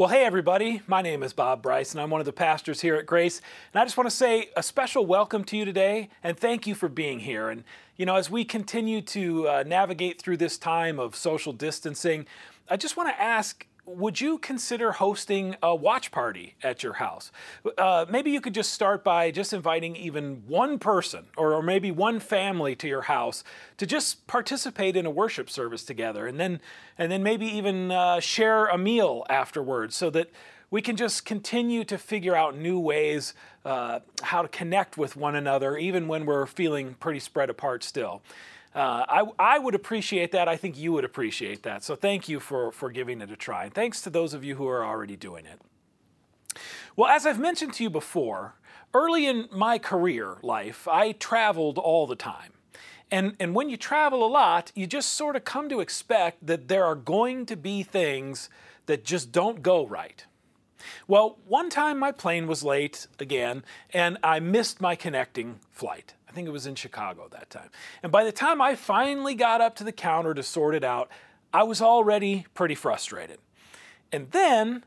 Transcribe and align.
Well, 0.00 0.08
hey, 0.08 0.24
everybody. 0.24 0.80
My 0.86 1.02
name 1.02 1.22
is 1.22 1.34
Bob 1.34 1.60
Bryce, 1.60 1.92
and 1.92 2.00
I'm 2.00 2.08
one 2.08 2.22
of 2.22 2.24
the 2.24 2.32
pastors 2.32 2.80
here 2.80 2.94
at 2.94 3.04
Grace. 3.04 3.42
And 3.74 3.82
I 3.82 3.84
just 3.84 3.98
want 3.98 4.08
to 4.08 4.16
say 4.16 4.48
a 4.56 4.62
special 4.62 5.04
welcome 5.04 5.44
to 5.44 5.58
you 5.58 5.66
today, 5.66 6.08
and 6.22 6.38
thank 6.38 6.66
you 6.66 6.74
for 6.74 6.88
being 6.88 7.18
here. 7.18 7.50
And, 7.50 7.64
you 7.98 8.06
know, 8.06 8.16
as 8.16 8.30
we 8.30 8.46
continue 8.46 9.02
to 9.02 9.46
uh, 9.46 9.64
navigate 9.66 10.18
through 10.18 10.38
this 10.38 10.56
time 10.56 10.98
of 10.98 11.14
social 11.14 11.52
distancing, 11.52 12.26
I 12.70 12.78
just 12.78 12.96
want 12.96 13.10
to 13.10 13.20
ask 13.20 13.66
would 13.86 14.20
you 14.20 14.38
consider 14.38 14.92
hosting 14.92 15.56
a 15.62 15.74
watch 15.74 16.10
party 16.10 16.54
at 16.62 16.82
your 16.82 16.94
house? 16.94 17.32
Uh, 17.78 18.06
maybe 18.08 18.30
you 18.30 18.40
could 18.40 18.54
just 18.54 18.72
start 18.72 19.02
by 19.02 19.30
just 19.30 19.52
inviting 19.52 19.96
even 19.96 20.42
one 20.46 20.78
person 20.78 21.24
or, 21.36 21.54
or, 21.54 21.62
maybe 21.62 21.90
one 21.90 22.20
family 22.20 22.74
to 22.74 22.88
your 22.88 23.02
house 23.02 23.44
to 23.76 23.86
just 23.86 24.26
participate 24.26 24.96
in 24.96 25.06
a 25.06 25.10
worship 25.10 25.48
service 25.50 25.84
together, 25.84 26.26
and 26.26 26.38
then 26.38 26.60
and 26.98 27.10
then 27.10 27.22
maybe 27.22 27.46
even 27.46 27.90
uh, 27.90 28.20
share 28.20 28.66
a 28.66 28.78
meal 28.78 29.24
afterwards, 29.28 29.96
so 29.96 30.10
that 30.10 30.30
we 30.70 30.80
can 30.80 30.96
just 30.96 31.24
continue 31.24 31.84
to 31.84 31.98
figure 31.98 32.36
out 32.36 32.56
new 32.56 32.78
ways 32.78 33.34
uh, 33.64 34.00
how 34.22 34.42
to 34.42 34.48
connect 34.48 34.96
with 34.96 35.16
one 35.16 35.34
another, 35.34 35.76
even 35.76 36.06
when 36.06 36.26
we're 36.26 36.46
feeling 36.46 36.94
pretty 37.00 37.20
spread 37.20 37.50
apart 37.50 37.82
still. 37.82 38.22
Uh, 38.74 39.04
I, 39.08 39.24
I 39.38 39.58
would 39.58 39.74
appreciate 39.74 40.32
that. 40.32 40.48
I 40.48 40.56
think 40.56 40.78
you 40.78 40.92
would 40.92 41.04
appreciate 41.04 41.64
that. 41.64 41.82
So 41.82 41.96
thank 41.96 42.28
you 42.28 42.38
for, 42.38 42.70
for 42.70 42.90
giving 42.90 43.20
it 43.20 43.30
a 43.30 43.36
try. 43.36 43.64
And 43.64 43.74
thanks 43.74 44.00
to 44.02 44.10
those 44.10 44.32
of 44.32 44.44
you 44.44 44.54
who 44.54 44.68
are 44.68 44.84
already 44.84 45.16
doing 45.16 45.44
it. 45.44 45.60
Well, 46.96 47.10
as 47.10 47.26
I've 47.26 47.38
mentioned 47.38 47.74
to 47.74 47.82
you 47.82 47.90
before, 47.90 48.54
early 48.94 49.26
in 49.26 49.48
my 49.52 49.78
career 49.78 50.38
life, 50.42 50.86
I 50.86 51.12
traveled 51.12 51.78
all 51.78 52.06
the 52.06 52.16
time. 52.16 52.52
And, 53.10 53.34
and 53.40 53.54
when 53.54 53.68
you 53.68 53.76
travel 53.76 54.24
a 54.24 54.28
lot, 54.28 54.70
you 54.76 54.86
just 54.86 55.14
sort 55.14 55.34
of 55.34 55.44
come 55.44 55.68
to 55.68 55.80
expect 55.80 56.46
that 56.46 56.68
there 56.68 56.84
are 56.84 56.94
going 56.94 57.46
to 57.46 57.56
be 57.56 57.82
things 57.82 58.48
that 58.86 59.04
just 59.04 59.32
don't 59.32 59.62
go 59.62 59.84
right. 59.86 60.24
Well, 61.08 61.38
one 61.46 61.70
time 61.70 61.98
my 61.98 62.12
plane 62.12 62.46
was 62.46 62.62
late 62.62 63.06
again, 63.18 63.64
and 63.92 64.16
I 64.22 64.40
missed 64.40 64.80
my 64.80 64.94
connecting 64.94 65.58
flight. 65.70 66.14
I 66.30 66.32
think 66.32 66.46
it 66.46 66.52
was 66.52 66.66
in 66.66 66.76
Chicago 66.76 67.26
that 67.32 67.50
time. 67.50 67.70
And 68.04 68.12
by 68.12 68.22
the 68.22 68.30
time 68.30 68.62
I 68.62 68.76
finally 68.76 69.34
got 69.34 69.60
up 69.60 69.74
to 69.76 69.84
the 69.84 69.90
counter 69.90 70.32
to 70.32 70.44
sort 70.44 70.76
it 70.76 70.84
out, 70.84 71.10
I 71.52 71.64
was 71.64 71.82
already 71.82 72.46
pretty 72.54 72.76
frustrated. 72.76 73.38
And 74.12 74.30
then 74.30 74.84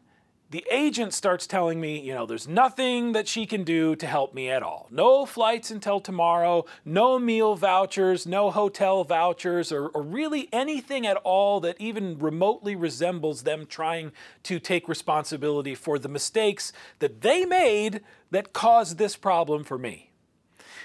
the 0.51 0.63
agent 0.71 1.13
starts 1.13 1.45
telling 1.45 1.81
me, 1.81 1.99
you 1.99 2.13
know, 2.13 2.25
there's 2.25 2.47
nothing 2.47 3.11
that 3.11 3.27
she 3.27 3.45
can 3.45 3.65
do 3.65 3.93
to 3.97 4.07
help 4.07 4.33
me 4.33 4.49
at 4.49 4.63
all. 4.63 4.87
No 4.89 5.25
flights 5.25 5.69
until 5.69 5.99
tomorrow, 5.99 6.63
no 6.85 7.19
meal 7.19 7.55
vouchers, 7.55 8.25
no 8.25 8.49
hotel 8.49 9.03
vouchers, 9.03 9.69
or, 9.73 9.87
or, 9.89 10.01
really 10.01 10.47
anything 10.53 11.05
at 11.05 11.17
all 11.25 11.59
that 11.59 11.75
even 11.77 12.17
remotely 12.19 12.73
resembles 12.73 13.43
them 13.43 13.65
trying 13.65 14.13
to 14.43 14.59
take 14.59 14.87
responsibility 14.87 15.75
for 15.75 15.99
the 15.99 16.07
mistakes 16.07 16.71
that 16.99 17.19
they 17.19 17.43
made 17.43 17.99
that 18.31 18.53
caused 18.53 18.97
this 18.97 19.17
problem 19.17 19.65
for 19.65 19.77
me. 19.77 20.12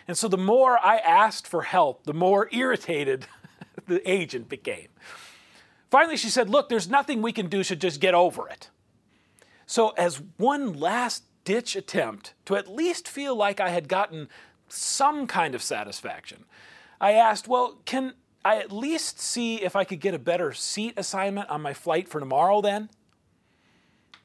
And 0.09 0.17
so 0.17 0.27
the 0.27 0.39
more 0.39 0.79
I 0.83 0.97
asked 0.97 1.47
for 1.47 1.63
help, 1.63 2.05
the 2.05 2.15
more 2.15 2.49
irritated 2.51 3.27
the 3.87 4.11
agent 4.11 4.49
became. 4.49 4.89
Finally, 5.91 6.17
she 6.17 6.31
said, 6.31 6.49
Look, 6.49 6.69
there's 6.69 6.89
nothing 6.89 7.23
we 7.23 7.33
can 7.33 7.49
do, 7.49 7.63
so 7.63 7.75
just 7.75 8.01
get 8.01 8.15
over 8.15 8.49
it. 8.49 8.71
So, 9.67 9.91
as 9.91 10.23
one 10.39 10.73
last 10.73 11.25
ditch 11.45 11.77
attempt 11.77 12.35
to 12.47 12.57
at 12.57 12.69
least 12.69 13.07
feel 13.07 13.37
like 13.37 13.61
I 13.61 13.69
had 13.69 13.89
gotten 13.89 14.29
some 14.69 15.27
kind 15.27 15.55
of 15.55 15.63
satisfaction, 15.63 16.45
I 17.01 17.13
asked, 17.13 17.47
Well, 17.47 17.81
can 17.85 18.15
I 18.45 18.57
at 18.57 18.73
least 18.73 19.21
see 19.21 19.57
if 19.57 19.77
I 19.77 19.85
could 19.85 20.01
get 20.01 20.15
a 20.15 20.19
better 20.19 20.53
seat 20.53 20.95
assignment 20.97 21.51
on 21.51 21.61
my 21.61 21.75
flight 21.75 22.09
for 22.09 22.19
tomorrow 22.19 22.63
then? 22.63 22.89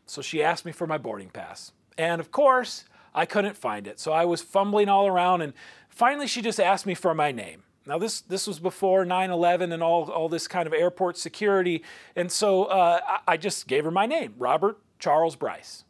So 0.06 0.22
she 0.22 0.44
asked 0.44 0.66
me 0.66 0.72
for 0.72 0.88
my 0.88 0.98
boarding 0.98 1.30
pass. 1.30 1.72
And 1.98 2.22
of 2.22 2.32
course, 2.32 2.86
I 3.16 3.26
couldn't 3.26 3.58
find 3.58 3.88
it. 3.88 4.00
So 4.00 4.12
I 4.12 4.26
was 4.26 4.42
fumbling 4.42 4.90
all 4.90 5.08
around, 5.08 5.42
and 5.42 5.54
finally 5.90 6.28
she 6.28 6.42
just 6.42 6.60
asked 6.60 6.86
me 6.86 6.96
for 6.96 7.14
my 7.14 7.32
name. 7.32 7.64
Now, 7.86 7.98
this, 7.98 8.22
this 8.22 8.48
was 8.48 8.60
before 8.60 9.04
9 9.04 9.30
11 9.30 9.72
and 9.72 9.84
all, 9.84 10.10
all 10.10 10.30
this 10.30 10.48
kind 10.48 10.68
of 10.68 10.74
airport 10.74 11.18
security. 11.18 11.84
And 12.16 12.32
so 12.32 12.66
uh, 12.66 13.00
I 13.28 13.36
just 13.36 13.68
gave 13.68 13.84
her 13.84 13.92
my 13.92 14.06
name, 14.06 14.36
Robert 14.38 14.80
Charles 15.00 15.36
Bryce. 15.36 15.84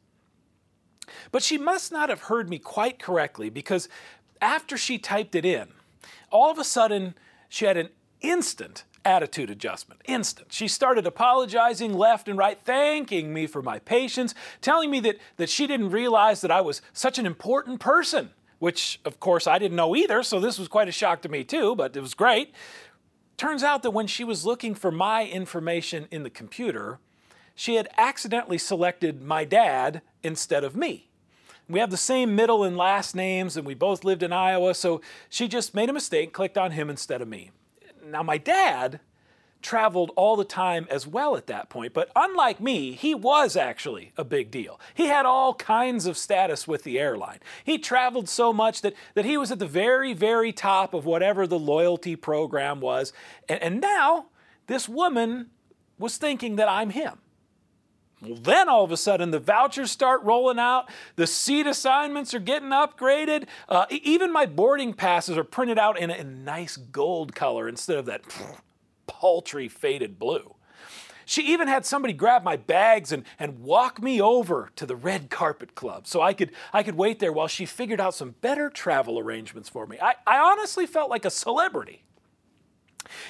But 1.32 1.44
she 1.44 1.58
must 1.58 1.92
not 1.92 2.10
have 2.10 2.22
heard 2.22 2.50
me 2.50 2.58
quite 2.58 2.98
correctly 2.98 3.50
because 3.50 3.90
after 4.42 4.78
she 4.78 4.98
typed 4.98 5.36
it 5.36 5.46
in, 5.46 5.68
all 6.32 6.50
of 6.50 6.58
a 6.58 6.64
sudden 6.64 7.14
she 7.48 7.66
had 7.66 7.78
an 7.78 7.90
instant 8.22 8.86
attitude 9.06 9.50
adjustment. 9.50 10.02
Instant. 10.06 10.52
She 10.52 10.68
started 10.68 11.06
apologizing 11.06 11.94
left 11.94 12.28
and 12.28 12.38
right, 12.38 12.60
thanking 12.64 13.34
me 13.34 13.48
for 13.48 13.62
my 13.62 13.80
patience, 13.80 14.34
telling 14.62 14.90
me 14.90 15.00
that, 15.02 15.18
that 15.38 15.50
she 15.50 15.68
didn't 15.68 15.92
realize 15.92 16.42
that 16.42 16.52
I 16.52 16.62
was 16.62 16.82
such 16.94 17.18
an 17.18 17.26
important 17.26 17.80
person, 17.80 18.32
which 18.60 19.00
of 19.06 19.20
course 19.20 19.48
I 19.48 19.60
didn't 19.60 19.76
know 19.76 19.96
either, 19.96 20.24
so 20.24 20.40
this 20.40 20.58
was 20.58 20.68
quite 20.68 20.88
a 20.88 20.92
shock 20.92 21.22
to 21.24 21.30
me 21.30 21.44
too, 21.44 21.76
but 21.76 21.96
it 21.96 22.02
was 22.02 22.14
great. 22.14 22.54
Turns 23.38 23.64
out 23.64 23.84
that 23.84 23.92
when 23.92 24.08
she 24.08 24.24
was 24.24 24.46
looking 24.46 24.76
for 24.76 24.92
my 24.92 25.26
information 25.26 26.08
in 26.12 26.24
the 26.24 26.30
computer, 26.30 27.00
she 27.56 27.76
had 27.76 27.90
accidentally 27.98 28.58
selected 28.58 29.22
my 29.22 29.44
dad 29.44 30.02
instead 30.22 30.64
of 30.64 30.76
me. 30.76 31.10
We 31.70 31.80
have 31.80 31.92
the 31.92 31.98
same 31.98 32.36
middle 32.36 32.64
and 32.64 32.76
last 32.76 33.16
names, 33.16 33.56
and 33.56 33.66
we 33.66 33.74
both 33.74 34.04
lived 34.04 34.22
in 34.22 34.34
Iowa, 34.34 34.74
so 34.74 35.02
she 35.30 35.48
just 35.48 35.74
made 35.74 35.90
a 35.90 35.94
mistake, 35.94 36.34
clicked 36.34 36.58
on 36.58 36.72
him 36.72 36.90
instead 36.90 37.22
of 37.22 37.28
me. 37.28 37.52
Now, 38.06 38.24
my 38.24 38.38
dad 38.38 39.00
traveled 39.62 40.12
all 40.18 40.36
the 40.36 40.44
time 40.44 40.86
as 40.90 41.08
well 41.08 41.38
at 41.38 41.48
that 41.48 41.70
point, 41.70 41.94
but 41.94 42.12
unlike 42.16 42.60
me, 42.60 42.92
he 42.92 43.16
was 43.16 43.56
actually 43.56 44.12
a 44.18 44.26
big 44.26 44.52
deal. 44.52 44.80
He 44.94 45.08
had 45.08 45.26
all 45.26 45.54
kinds 45.54 46.06
of 46.06 46.18
status 46.18 46.68
with 46.68 46.84
the 46.84 47.00
airline. 47.00 47.40
He 47.64 47.78
traveled 47.78 48.28
so 48.28 48.52
much 48.52 48.82
that, 48.82 48.94
that 49.14 49.26
he 49.26 49.38
was 49.38 49.52
at 49.52 49.60
the 49.60 49.66
very, 49.66 50.14
very 50.14 50.52
top 50.52 50.94
of 50.94 51.06
whatever 51.06 51.48
the 51.48 51.58
loyalty 51.58 52.18
program 52.18 52.82
was. 52.82 53.14
And, 53.48 53.62
and 53.64 53.82
now, 53.82 54.26
this 54.68 54.90
woman 54.90 55.50
was 55.98 56.18
thinking 56.18 56.58
that 56.58 56.68
I'm 56.70 56.90
him. 56.90 57.20
Well, 58.26 58.38
then 58.38 58.70
all 58.70 58.84
of 58.84 58.92
a 58.92 58.98
sudden 58.98 59.32
the 59.32 59.40
vouchers 59.40 59.92
start 59.92 60.24
rolling 60.24 60.60
out, 60.60 60.90
the 61.16 61.28
seat 61.28 61.68
assignments 61.68 62.34
are 62.34 62.40
getting 62.40 62.70
upgraded, 62.70 63.48
uh, 63.68 63.86
even 63.90 64.32
my 64.32 64.46
boarding 64.46 64.94
passes 64.94 65.38
are 65.38 65.44
printed 65.44 65.78
out 65.78 66.00
in 66.00 66.10
a, 66.10 66.14
in 66.14 66.28
a 66.28 66.32
nice 66.32 66.78
gold 66.78 67.36
color 67.36 67.68
instead 67.68 67.98
of 67.98 68.06
that 68.06 68.22
paltry 69.08 69.68
faded 69.68 70.18
blue. 70.18 70.56
She 71.26 71.54
even 71.54 71.68
had 71.68 71.86
somebody 71.86 72.14
grab 72.14 72.44
my 72.44 72.58
bags 72.58 73.12
and, 73.12 73.24
and 73.40 73.60
walk 73.60 74.02
me 74.02 74.22
over 74.22 74.72
to 74.76 74.86
the 74.86 74.96
red 74.96 75.30
carpet 75.30 75.74
club 75.76 76.06
so 76.06 76.22
I 76.22 76.34
could, 76.34 76.52
I 76.74 76.84
could 76.84 76.96
wait 76.96 77.20
there 77.20 77.32
while 77.32 77.48
she 77.48 77.66
figured 77.66 78.02
out 78.02 78.14
some 78.14 78.36
better 78.42 78.70
travel 78.70 79.18
arrangements 79.18 79.70
for 79.70 79.88
me. 79.88 79.98
I, 80.02 80.16
I 80.28 80.40
honestly 80.40 80.86
felt 80.86 81.10
like 81.10 81.26
a 81.26 81.30
celebrity. 81.30 82.04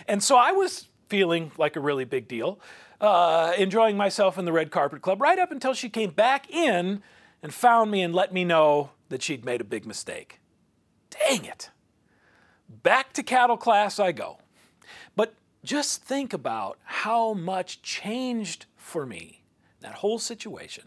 And 0.08 0.24
so 0.24 0.36
I 0.36 0.52
was 0.52 0.88
feeling 1.08 1.52
like 1.58 1.76
a 1.76 1.80
really 1.80 2.06
big 2.06 2.28
deal 2.28 2.60
uh, 3.04 3.52
enjoying 3.58 3.98
myself 3.98 4.38
in 4.38 4.46
the 4.46 4.54
red 4.54 4.72
carpet 4.72 5.02
club 5.02 5.22
right 5.22 5.38
up 5.38 5.52
until 5.52 5.74
she 5.74 5.90
came 5.90 6.12
back 6.12 6.50
in 6.50 7.04
and 7.44 7.54
found 7.54 7.92
me 7.92 8.02
and 8.02 8.16
let 8.16 8.34
me 8.34 8.46
know 8.46 8.92
that 9.10 9.22
she'd 9.22 9.44
made 9.44 9.60
a 9.60 9.66
big 9.66 9.86
mistake. 9.86 10.40
Dang 11.10 11.44
it. 11.44 11.70
Back 12.70 13.12
to 13.14 13.22
cattle 13.22 13.58
class 13.58 14.00
I 14.00 14.14
go. 14.14 14.38
But 15.18 15.36
just 15.66 16.02
think 16.02 16.32
about 16.32 16.80
how 16.86 17.34
much 17.34 17.82
changed 17.82 18.68
for 18.78 19.06
me 19.06 19.44
that 19.82 19.96
whole 19.96 20.18
situation 20.18 20.86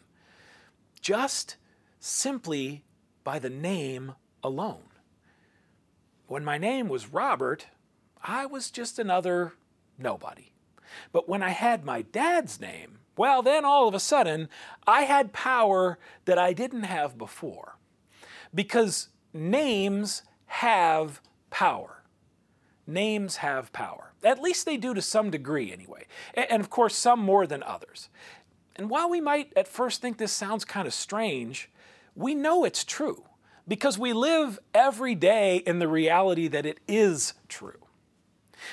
just 1.03 1.57
simply 2.01 2.83
by 3.25 3.39
the 3.39 3.51
name 3.51 4.15
alone. 4.43 4.89
When 6.27 6.45
my 6.45 6.57
name 6.57 6.89
was 6.89 7.13
Robert, 7.13 7.67
I 8.23 8.47
was 8.47 8.71
just 8.71 8.99
another 8.99 9.53
nobody. 9.99 10.56
But 11.13 11.29
when 11.29 11.43
I 11.43 11.51
had 11.51 11.85
my 11.85 12.03
dad's 12.03 12.61
name, 12.61 12.99
well, 13.17 13.43
then 13.43 13.65
all 13.65 13.89
of 13.89 13.95
a 13.95 14.01
sudden, 14.01 14.49
I 14.87 15.03
had 15.03 15.33
power 15.33 15.99
that 16.27 16.39
I 16.39 16.53
didn't 16.53 16.85
have 16.85 17.17
before. 17.17 17.77
Because 18.55 19.09
names 19.33 20.23
have 20.47 21.21
power. 21.51 22.03
Names 22.87 23.37
have 23.37 23.73
power. 23.73 24.13
At 24.23 24.43
least 24.43 24.67
they 24.67 24.77
do 24.77 24.95
to 24.95 25.03
some 25.03 25.31
degree, 25.31 25.73
anyway. 25.73 26.07
And 26.35 26.61
of 26.61 26.71
course, 26.71 26.95
some 26.95 27.21
more 27.21 27.47
than 27.47 27.63
others. 27.63 28.09
And 28.77 28.91
while 28.91 29.09
we 29.09 29.21
might 29.21 29.53
at 29.57 29.67
first 29.67 30.01
think 30.01 30.19
this 30.19 30.33
sounds 30.33 30.65
kind 30.65 30.87
of 30.87 30.95
strange, 30.95 31.71
we 32.15 32.35
know 32.35 32.65
it's 32.65 32.85
true 32.85 33.25
because 33.67 33.99
we 33.99 34.13
live 34.13 34.59
every 34.75 35.15
day 35.15 35.57
in 35.59 35.79
the 35.79 35.89
reality 35.89 36.49
that 36.49 36.67
it 36.67 36.79
is 36.87 37.35
true. 37.49 37.86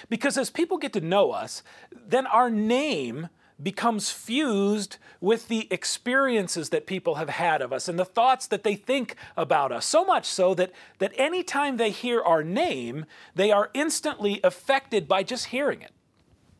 Because 0.10 0.38
as 0.38 0.50
people 0.50 0.78
get 0.78 0.94
to 0.94 1.02
know 1.02 1.32
us, 1.32 1.64
then 1.92 2.28
our 2.28 2.50
name 2.50 3.30
becomes 3.62 4.10
fused 4.10 4.98
with 5.22 5.48
the 5.48 5.68
experiences 5.72 6.70
that 6.70 6.88
people 6.88 7.16
have 7.16 7.30
had 7.30 7.62
of 7.62 7.72
us 7.72 7.88
and 7.88 7.98
the 7.98 8.04
thoughts 8.04 8.48
that 8.48 8.64
they 8.64 8.76
think 8.76 9.16
about 9.38 9.72
us. 9.72 9.86
So 9.86 10.04
much 10.04 10.26
so 10.26 10.54
that, 10.56 10.72
that 10.98 11.14
anytime 11.18 11.78
they 11.78 11.92
hear 11.92 12.22
our 12.22 12.44
name, 12.44 13.06
they 13.36 13.52
are 13.52 13.70
instantly 13.74 14.42
affected 14.44 15.08
by 15.08 15.24
just 15.24 15.46
hearing 15.46 15.82
it. 15.82 15.92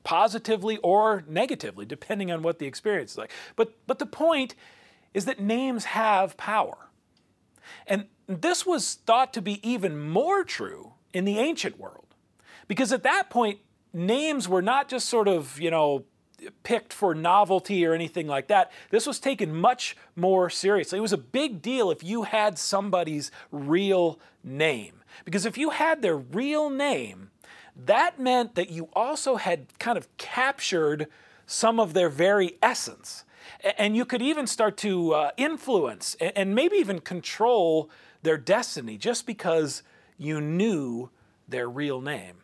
positively 0.04 0.78
or 0.78 1.24
negatively, 1.28 1.86
depending 1.86 2.32
on 2.32 2.42
what 2.42 2.60
the 2.60 2.66
experience 2.66 3.14
is 3.14 3.18
like. 3.18 3.32
But, 3.56 3.74
but 3.88 4.00
the 4.00 4.06
point 4.06 4.56
is 5.14 5.26
that 5.26 5.40
names 5.40 5.86
have 5.86 6.38
power. 6.38 6.90
And 7.88 8.06
this 8.28 8.66
was 8.66 8.96
thought 8.96 9.34
to 9.34 9.42
be 9.42 9.68
even 9.68 10.00
more 10.00 10.44
true 10.44 10.94
in 11.14 11.26
the 11.26 11.40
ancient 11.40 11.80
world. 11.80 12.13
Because 12.68 12.92
at 12.92 13.04
that 13.04 13.30
point, 13.30 13.60
names 13.94 14.48
were 14.48 14.62
not 14.62 14.90
just 14.90 15.08
sort 15.10 15.28
of, 15.28 15.60
you 15.60 15.72
know, 15.72 16.06
picked 16.64 16.92
for 16.92 17.16
novelty 17.16 17.86
or 17.86 17.94
anything 17.94 18.28
like 18.28 18.48
that. 18.48 18.72
This 18.90 19.08
was 19.08 19.20
taken 19.20 19.56
much 19.56 19.96
more 20.16 20.50
seriously. 20.50 20.98
It 20.98 21.02
was 21.02 21.14
a 21.14 21.18
big 21.18 21.62
deal 21.62 21.92
if 21.92 22.04
you 22.04 22.24
had 22.24 22.58
somebody's 22.58 23.32
real 23.52 24.20
name. 24.44 25.04
Because 25.26 25.46
if 25.46 25.58
you 25.58 25.72
had 25.72 26.02
their 26.02 26.18
real 26.18 26.70
name, 26.70 27.30
that 27.76 28.20
meant 28.20 28.56
that 28.56 28.70
you 28.70 28.90
also 28.94 29.36
had 29.36 29.68
kind 29.80 29.98
of 29.98 30.16
captured 30.18 31.08
some 31.46 31.80
of 31.80 31.94
their 31.94 32.10
very 32.10 32.58
essence. 32.62 33.24
And 33.78 33.96
you 33.96 34.06
could 34.06 34.22
even 34.22 34.48
start 34.48 34.78
to 34.78 35.14
uh, 35.14 35.32
influence 35.38 36.16
and 36.20 36.56
maybe 36.56 36.78
even 36.78 37.00
control 37.00 37.90
their 38.22 38.38
destiny 38.38 38.98
just 38.98 39.26
because 39.26 39.84
you 40.18 40.40
knew 40.40 41.10
their 41.48 41.70
real 41.70 42.00
name. 42.00 42.43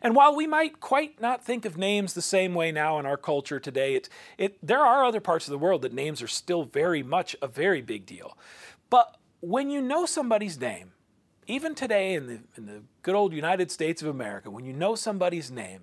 And 0.00 0.14
while 0.14 0.34
we 0.34 0.46
might 0.46 0.80
quite 0.80 1.20
not 1.20 1.44
think 1.44 1.64
of 1.64 1.76
names 1.76 2.14
the 2.14 2.22
same 2.22 2.54
way 2.54 2.72
now 2.72 2.98
in 2.98 3.06
our 3.06 3.16
culture 3.16 3.60
today, 3.60 3.94
it, 3.94 4.08
it, 4.38 4.58
there 4.66 4.84
are 4.84 5.04
other 5.04 5.20
parts 5.20 5.46
of 5.46 5.52
the 5.52 5.58
world 5.58 5.82
that 5.82 5.92
names 5.92 6.22
are 6.22 6.28
still 6.28 6.64
very 6.64 7.02
much 7.02 7.36
a 7.42 7.46
very 7.46 7.82
big 7.82 8.06
deal. 8.06 8.36
But 8.90 9.16
when 9.40 9.70
you 9.70 9.80
know 9.80 10.06
somebody's 10.06 10.60
name, 10.60 10.92
even 11.46 11.74
today 11.74 12.14
in 12.14 12.26
the, 12.26 12.40
in 12.56 12.66
the 12.66 12.82
good 13.02 13.14
old 13.14 13.32
United 13.32 13.70
States 13.70 14.02
of 14.02 14.08
America, 14.08 14.50
when 14.50 14.64
you 14.64 14.72
know 14.72 14.94
somebody's 14.94 15.50
name, 15.50 15.82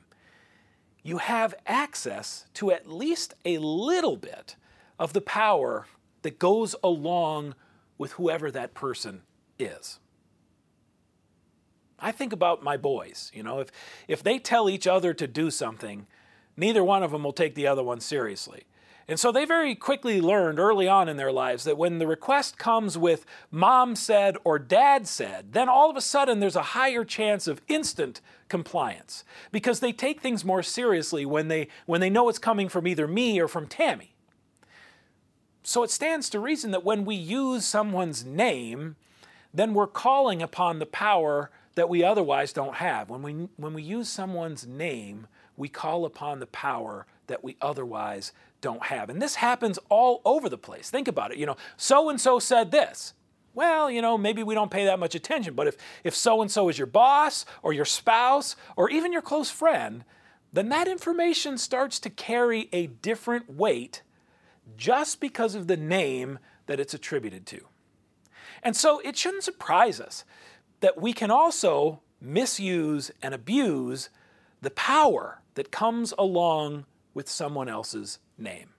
you 1.03 1.17
have 1.17 1.55
access 1.65 2.45
to 2.53 2.71
at 2.71 2.89
least 2.89 3.33
a 3.45 3.57
little 3.57 4.17
bit 4.17 4.55
of 4.97 5.13
the 5.13 5.21
power 5.21 5.87
that 6.21 6.39
goes 6.39 6.75
along 6.83 7.55
with 7.97 8.13
whoever 8.13 8.51
that 8.51 8.73
person 8.73 9.21
is. 9.57 9.99
I 12.01 12.11
think 12.11 12.33
about 12.33 12.63
my 12.63 12.77
boys, 12.77 13.31
you 13.33 13.43
know, 13.43 13.59
if, 13.59 13.69
if 14.07 14.23
they 14.23 14.39
tell 14.39 14.69
each 14.69 14.87
other 14.87 15.13
to 15.13 15.27
do 15.27 15.51
something, 15.51 16.07
neither 16.55 16.83
one 16.83 17.03
of 17.03 17.11
them 17.11 17.23
will 17.23 17.33
take 17.33 17.55
the 17.55 17.67
other 17.67 17.83
one 17.83 17.99
seriously. 17.99 18.63
And 19.09 19.19
so 19.19 19.31
they 19.31 19.43
very 19.43 19.73
quickly 19.73 20.21
learned 20.21 20.59
early 20.59 20.87
on 20.87 21.09
in 21.09 21.17
their 21.17 21.31
lives 21.31 21.63
that 21.63 21.79
when 21.79 21.97
the 21.97 22.05
request 22.05 22.59
comes 22.59 22.95
with 22.95 23.25
mom 23.49 23.95
said 23.95 24.37
or 24.43 24.59
dad 24.59 25.07
said, 25.07 25.53
then 25.53 25.67
all 25.67 25.89
of 25.89 25.97
a 25.97 26.01
sudden 26.01 26.39
there's 26.39 26.55
a 26.55 26.61
higher 26.61 27.03
chance 27.03 27.47
of 27.47 27.59
instant 27.67 28.21
compliance 28.49 29.23
because 29.51 29.79
they 29.79 29.91
take 29.91 30.21
things 30.21 30.45
more 30.45 30.61
seriously 30.61 31.25
when 31.25 31.47
they, 31.47 31.69
when 31.87 32.01
they 32.01 32.09
know 32.11 32.29
it's 32.29 32.37
coming 32.37 32.69
from 32.69 32.85
either 32.85 33.07
me 33.07 33.39
or 33.39 33.47
from 33.47 33.65
Tammy. 33.65 34.13
So 35.63 35.81
it 35.81 35.89
stands 35.89 36.29
to 36.29 36.39
reason 36.39 36.69
that 36.69 36.85
when 36.85 37.03
we 37.03 37.15
use 37.15 37.65
someone's 37.65 38.23
name, 38.23 38.95
then 39.51 39.73
we're 39.73 39.87
calling 39.87 40.43
upon 40.43 40.77
the 40.77 40.85
power 40.85 41.49
that 41.79 41.87
we 41.87 42.03
otherwise 42.03 42.51
don't 42.51 42.75
have. 42.75 43.09
When 43.09 43.21
we, 43.21 43.47
when 43.55 43.73
we 43.73 43.81
use 43.81 44.09
someone's 44.09 44.67
name, 44.67 45.27
we 45.55 45.69
call 45.69 46.03
upon 46.03 46.39
the 46.39 46.45
power 46.47 47.07
that 47.27 47.41
we 47.41 47.55
otherwise 47.61 48.33
don't 48.59 48.87
have. 48.87 49.09
And 49.09 49.21
this 49.21 49.35
happens 49.35 49.79
all 49.87 50.21
over 50.25 50.49
the 50.49 50.57
place. 50.57 50.89
Think 50.89 51.07
about 51.07 51.31
it. 51.31 51.37
You 51.37 51.45
know, 51.45 51.55
so 51.77 52.09
and 52.09 52.19
so 52.19 52.37
said 52.37 52.71
this. 52.71 53.13
Well, 53.53 53.89
you 53.89 54.01
know, 54.01 54.17
maybe 54.17 54.43
we 54.43 54.55
don't 54.55 54.69
pay 54.69 54.83
that 54.85 54.99
much 54.99 55.15
attention, 55.15 55.53
but 55.53 55.67
if 55.67 55.77
if 56.03 56.13
so 56.13 56.41
and 56.41 56.51
so 56.51 56.67
is 56.67 56.77
your 56.77 56.85
boss 56.85 57.45
or 57.63 57.71
your 57.71 57.85
spouse 57.85 58.57
or 58.75 58.89
even 58.89 59.13
your 59.13 59.21
close 59.21 59.49
friend, 59.49 60.03
then 60.51 60.67
that 60.69 60.89
information 60.89 61.57
starts 61.57 61.97
to 62.01 62.09
carry 62.09 62.67
a 62.73 62.87
different 62.87 63.49
weight 63.49 64.01
just 64.75 65.21
because 65.21 65.55
of 65.55 65.67
the 65.67 65.77
name 65.77 66.39
that 66.65 66.79
it's 66.81 66.93
attributed 66.93 67.45
to. 67.45 67.61
And 68.61 68.75
so 68.75 68.99
it 68.99 69.15
shouldn't 69.15 69.43
surprise 69.43 70.01
us 70.01 70.25
that 70.79 71.01
we 71.01 71.13
can 71.13 71.31
also 71.31 72.01
misuse 72.21 73.11
and 73.21 73.33
abuse 73.33 74.09
the 74.61 74.71
power 74.71 75.41
that 75.55 75.71
comes 75.71 76.13
along 76.17 76.85
with 77.13 77.29
someone 77.29 77.69
else's 77.69 78.19
name. 78.37 78.69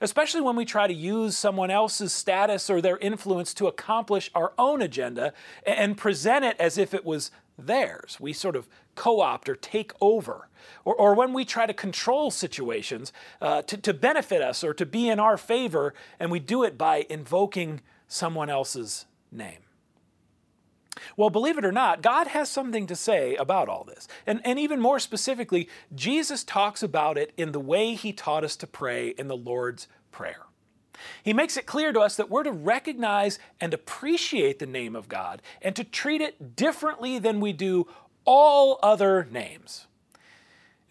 Especially 0.00 0.40
when 0.40 0.56
we 0.56 0.64
try 0.64 0.86
to 0.86 0.94
use 0.94 1.36
someone 1.36 1.70
else's 1.70 2.12
status 2.12 2.68
or 2.68 2.80
their 2.80 2.98
influence 2.98 3.54
to 3.54 3.66
accomplish 3.66 4.30
our 4.34 4.52
own 4.58 4.82
agenda 4.82 5.32
and 5.64 5.96
present 5.96 6.44
it 6.44 6.56
as 6.58 6.78
if 6.78 6.94
it 6.94 7.04
was 7.04 7.30
theirs. 7.56 8.18
We 8.18 8.32
sort 8.32 8.56
of 8.56 8.68
co 8.94 9.20
opt 9.20 9.48
or 9.48 9.54
take 9.54 9.92
over. 10.00 10.48
Or, 10.84 10.94
or, 10.94 11.14
when 11.14 11.32
we 11.32 11.44
try 11.44 11.66
to 11.66 11.74
control 11.74 12.30
situations 12.30 13.12
uh, 13.40 13.62
to, 13.62 13.76
to 13.76 13.92
benefit 13.94 14.40
us 14.40 14.64
or 14.64 14.72
to 14.74 14.86
be 14.86 15.08
in 15.08 15.20
our 15.20 15.36
favor, 15.36 15.94
and 16.18 16.30
we 16.30 16.40
do 16.40 16.64
it 16.64 16.78
by 16.78 17.06
invoking 17.08 17.80
someone 18.08 18.48
else's 18.48 19.04
name. 19.30 19.63
Well, 21.16 21.30
believe 21.30 21.58
it 21.58 21.64
or 21.64 21.72
not, 21.72 22.02
God 22.02 22.28
has 22.28 22.48
something 22.48 22.86
to 22.86 22.96
say 22.96 23.34
about 23.36 23.68
all 23.68 23.84
this. 23.84 24.06
And, 24.26 24.40
and 24.44 24.58
even 24.58 24.80
more 24.80 24.98
specifically, 24.98 25.68
Jesus 25.94 26.44
talks 26.44 26.82
about 26.82 27.18
it 27.18 27.32
in 27.36 27.52
the 27.52 27.60
way 27.60 27.94
he 27.94 28.12
taught 28.12 28.44
us 28.44 28.56
to 28.56 28.66
pray 28.66 29.08
in 29.08 29.28
the 29.28 29.36
Lord's 29.36 29.88
Prayer. 30.10 30.42
He 31.22 31.32
makes 31.32 31.56
it 31.56 31.66
clear 31.66 31.92
to 31.92 32.00
us 32.00 32.16
that 32.16 32.30
we're 32.30 32.44
to 32.44 32.52
recognize 32.52 33.38
and 33.60 33.74
appreciate 33.74 34.58
the 34.58 34.66
name 34.66 34.94
of 34.94 35.08
God 35.08 35.42
and 35.60 35.74
to 35.76 35.84
treat 35.84 36.20
it 36.20 36.56
differently 36.56 37.18
than 37.18 37.40
we 37.40 37.52
do 37.52 37.88
all 38.24 38.78
other 38.82 39.26
names. 39.30 39.86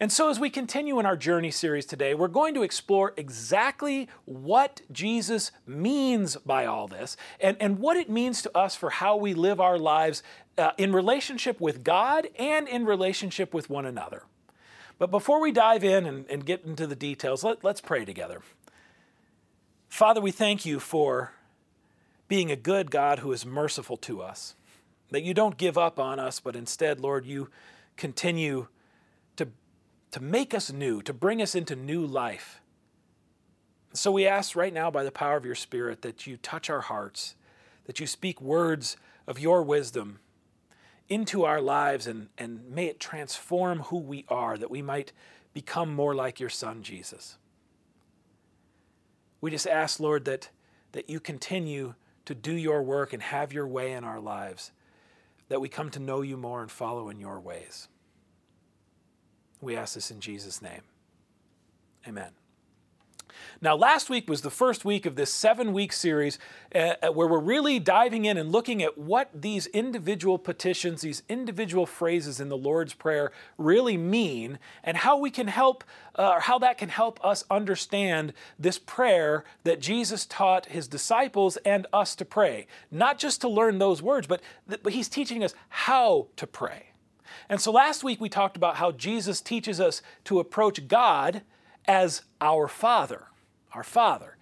And 0.04 0.12
so, 0.12 0.28
as 0.28 0.38
we 0.38 0.50
continue 0.50 1.00
in 1.00 1.06
our 1.06 1.16
journey 1.16 1.50
series 1.50 1.86
today, 1.86 2.12
we're 2.12 2.28
going 2.28 2.52
to 2.56 2.62
explore 2.62 3.14
exactly 3.16 4.06
what 4.26 4.82
Jesus 4.92 5.50
means 5.66 6.36
by 6.36 6.66
all 6.66 6.86
this 6.86 7.16
and, 7.40 7.56
and 7.58 7.78
what 7.78 7.96
it 7.96 8.10
means 8.10 8.42
to 8.42 8.54
us 8.54 8.76
for 8.76 8.90
how 8.90 9.16
we 9.16 9.32
live 9.32 9.62
our 9.62 9.78
lives 9.78 10.22
uh, 10.58 10.72
in 10.76 10.92
relationship 10.92 11.58
with 11.58 11.82
God 11.82 12.28
and 12.38 12.68
in 12.68 12.84
relationship 12.84 13.54
with 13.54 13.70
one 13.70 13.86
another. 13.86 14.24
But 14.98 15.10
before 15.10 15.40
we 15.40 15.52
dive 15.52 15.82
in 15.82 16.04
and, 16.04 16.26
and 16.28 16.44
get 16.44 16.66
into 16.66 16.86
the 16.86 16.94
details, 16.94 17.42
let, 17.42 17.64
let's 17.64 17.80
pray 17.80 18.04
together. 18.04 18.42
Father, 19.88 20.20
we 20.20 20.32
thank 20.32 20.66
you 20.66 20.80
for 20.80 21.32
being 22.28 22.50
a 22.50 22.56
good 22.56 22.90
God 22.90 23.20
who 23.20 23.32
is 23.32 23.46
merciful 23.46 23.96
to 23.96 24.20
us, 24.20 24.54
that 25.12 25.22
you 25.22 25.32
don't 25.32 25.56
give 25.56 25.78
up 25.78 25.98
on 25.98 26.18
us, 26.18 26.40
but 26.40 26.54
instead, 26.54 27.00
Lord, 27.00 27.24
you 27.24 27.48
continue 27.96 28.66
to 30.14 30.22
make 30.22 30.54
us 30.54 30.70
new, 30.70 31.02
to 31.02 31.12
bring 31.12 31.42
us 31.42 31.56
into 31.56 31.74
new 31.74 32.06
life. 32.06 32.60
So 33.94 34.12
we 34.12 34.28
ask 34.28 34.54
right 34.54 34.72
now, 34.72 34.88
by 34.88 35.02
the 35.02 35.10
power 35.10 35.36
of 35.36 35.44
your 35.44 35.56
Spirit, 35.56 36.02
that 36.02 36.24
you 36.24 36.36
touch 36.36 36.70
our 36.70 36.82
hearts, 36.82 37.34
that 37.86 37.98
you 37.98 38.06
speak 38.06 38.40
words 38.40 38.96
of 39.26 39.40
your 39.40 39.64
wisdom 39.64 40.20
into 41.08 41.42
our 41.42 41.60
lives, 41.60 42.06
and, 42.06 42.28
and 42.38 42.64
may 42.70 42.86
it 42.86 43.00
transform 43.00 43.80
who 43.80 43.98
we 43.98 44.24
are, 44.28 44.56
that 44.56 44.70
we 44.70 44.82
might 44.82 45.10
become 45.52 45.92
more 45.92 46.14
like 46.14 46.38
your 46.38 46.48
Son, 46.48 46.84
Jesus. 46.84 47.36
We 49.40 49.50
just 49.50 49.66
ask, 49.66 49.98
Lord, 49.98 50.26
that, 50.26 50.48
that 50.92 51.10
you 51.10 51.18
continue 51.18 51.94
to 52.26 52.36
do 52.36 52.52
your 52.52 52.84
work 52.84 53.12
and 53.12 53.20
have 53.20 53.52
your 53.52 53.66
way 53.66 53.90
in 53.90 54.04
our 54.04 54.20
lives, 54.20 54.70
that 55.48 55.60
we 55.60 55.68
come 55.68 55.90
to 55.90 55.98
know 55.98 56.22
you 56.22 56.36
more 56.36 56.62
and 56.62 56.70
follow 56.70 57.08
in 57.08 57.18
your 57.18 57.40
ways. 57.40 57.88
We 59.64 59.76
ask 59.76 59.94
this 59.94 60.10
in 60.10 60.20
Jesus' 60.20 60.60
name. 60.60 60.82
Amen. 62.06 62.32
Now, 63.62 63.76
last 63.76 64.10
week 64.10 64.28
was 64.28 64.42
the 64.42 64.50
first 64.50 64.84
week 64.84 65.06
of 65.06 65.16
this 65.16 65.32
seven 65.32 65.72
week 65.72 65.92
series 65.92 66.38
uh, 66.74 66.94
uh, 67.02 67.12
where 67.12 67.26
we're 67.26 67.40
really 67.40 67.78
diving 67.78 68.26
in 68.26 68.36
and 68.36 68.52
looking 68.52 68.82
at 68.82 68.98
what 68.98 69.30
these 69.34 69.66
individual 69.68 70.38
petitions, 70.38 71.00
these 71.00 71.22
individual 71.30 71.86
phrases 71.86 72.40
in 72.40 72.50
the 72.50 72.58
Lord's 72.58 72.92
Prayer 72.92 73.32
really 73.56 73.96
mean 73.96 74.58
and 74.82 74.98
how 74.98 75.16
we 75.16 75.30
can 75.30 75.48
help, 75.48 75.82
uh, 76.14 76.40
how 76.40 76.58
that 76.58 76.76
can 76.76 76.90
help 76.90 77.24
us 77.24 77.44
understand 77.50 78.34
this 78.58 78.78
prayer 78.78 79.44
that 79.62 79.80
Jesus 79.80 80.26
taught 80.26 80.66
his 80.66 80.86
disciples 80.86 81.56
and 81.64 81.86
us 81.90 82.14
to 82.16 82.26
pray. 82.26 82.66
Not 82.90 83.18
just 83.18 83.40
to 83.40 83.48
learn 83.48 83.78
those 83.78 84.02
words, 84.02 84.26
but, 84.26 84.42
but 84.66 84.92
he's 84.92 85.08
teaching 85.08 85.42
us 85.42 85.54
how 85.70 86.26
to 86.36 86.46
pray. 86.46 86.93
And 87.48 87.60
so 87.60 87.72
last 87.72 88.04
week 88.04 88.20
we 88.20 88.28
talked 88.28 88.56
about 88.56 88.76
how 88.76 88.92
Jesus 88.92 89.40
teaches 89.40 89.80
us 89.80 90.02
to 90.24 90.40
approach 90.40 90.88
God 90.88 91.42
as 91.86 92.22
our 92.40 92.68
Father, 92.68 93.24
our 93.72 93.84
Father. 93.84 94.36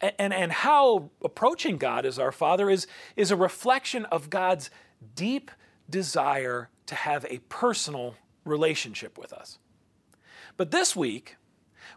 And, 0.00 0.32
and 0.32 0.50
how 0.50 1.10
approaching 1.22 1.76
God 1.76 2.06
as 2.06 2.18
our 2.18 2.32
Father 2.32 2.70
is, 2.70 2.86
is 3.16 3.30
a 3.30 3.36
reflection 3.36 4.06
of 4.06 4.30
God's 4.30 4.70
deep 5.14 5.50
desire 5.90 6.70
to 6.86 6.94
have 6.94 7.26
a 7.28 7.38
personal 7.50 8.14
relationship 8.44 9.18
with 9.18 9.32
us. 9.32 9.58
But 10.56 10.70
this 10.70 10.96
week, 10.96 11.36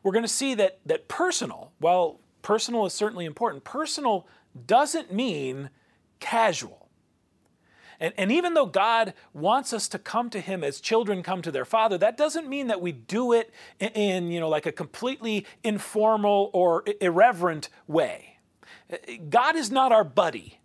we're 0.04 0.12
going 0.12 0.24
to 0.24 0.30
see 0.30 0.54
that, 0.56 0.80
that 0.86 1.08
personal, 1.08 1.72
while 1.80 2.20
personal 2.42 2.86
is 2.86 2.94
certainly 2.94 3.26
important, 3.26 3.64
personal 3.64 4.28
doesn't 4.68 5.14
mean 5.14 5.70
casual. 6.20 6.83
And, 8.04 8.14
and 8.18 8.34
even 8.34 8.54
though 8.54 8.66
God 8.66 9.14
wants 9.32 9.72
us 9.72 9.88
to 9.88 9.98
come 9.98 10.30
to 10.32 10.42
Him 10.42 10.62
as 10.62 10.82
children 10.82 11.24
come 11.24 11.42
to 11.42 11.52
their 11.52 11.64
Father, 11.64 11.98
that 12.00 12.18
doesn't 12.18 12.50
mean 12.50 12.68
that 12.68 12.82
we 12.82 12.92
do 12.92 13.32
it 13.32 13.54
in, 13.80 14.30
you 14.30 14.42
know, 14.42 14.50
like 14.50 14.66
a 14.66 14.74
completely 14.74 15.46
informal 15.64 16.50
or 16.52 16.84
irreverent 17.00 17.70
way. 17.88 18.40
God 19.30 19.56
is 19.56 19.72
not 19.72 19.94
our 19.94 20.04
buddy. 20.04 20.60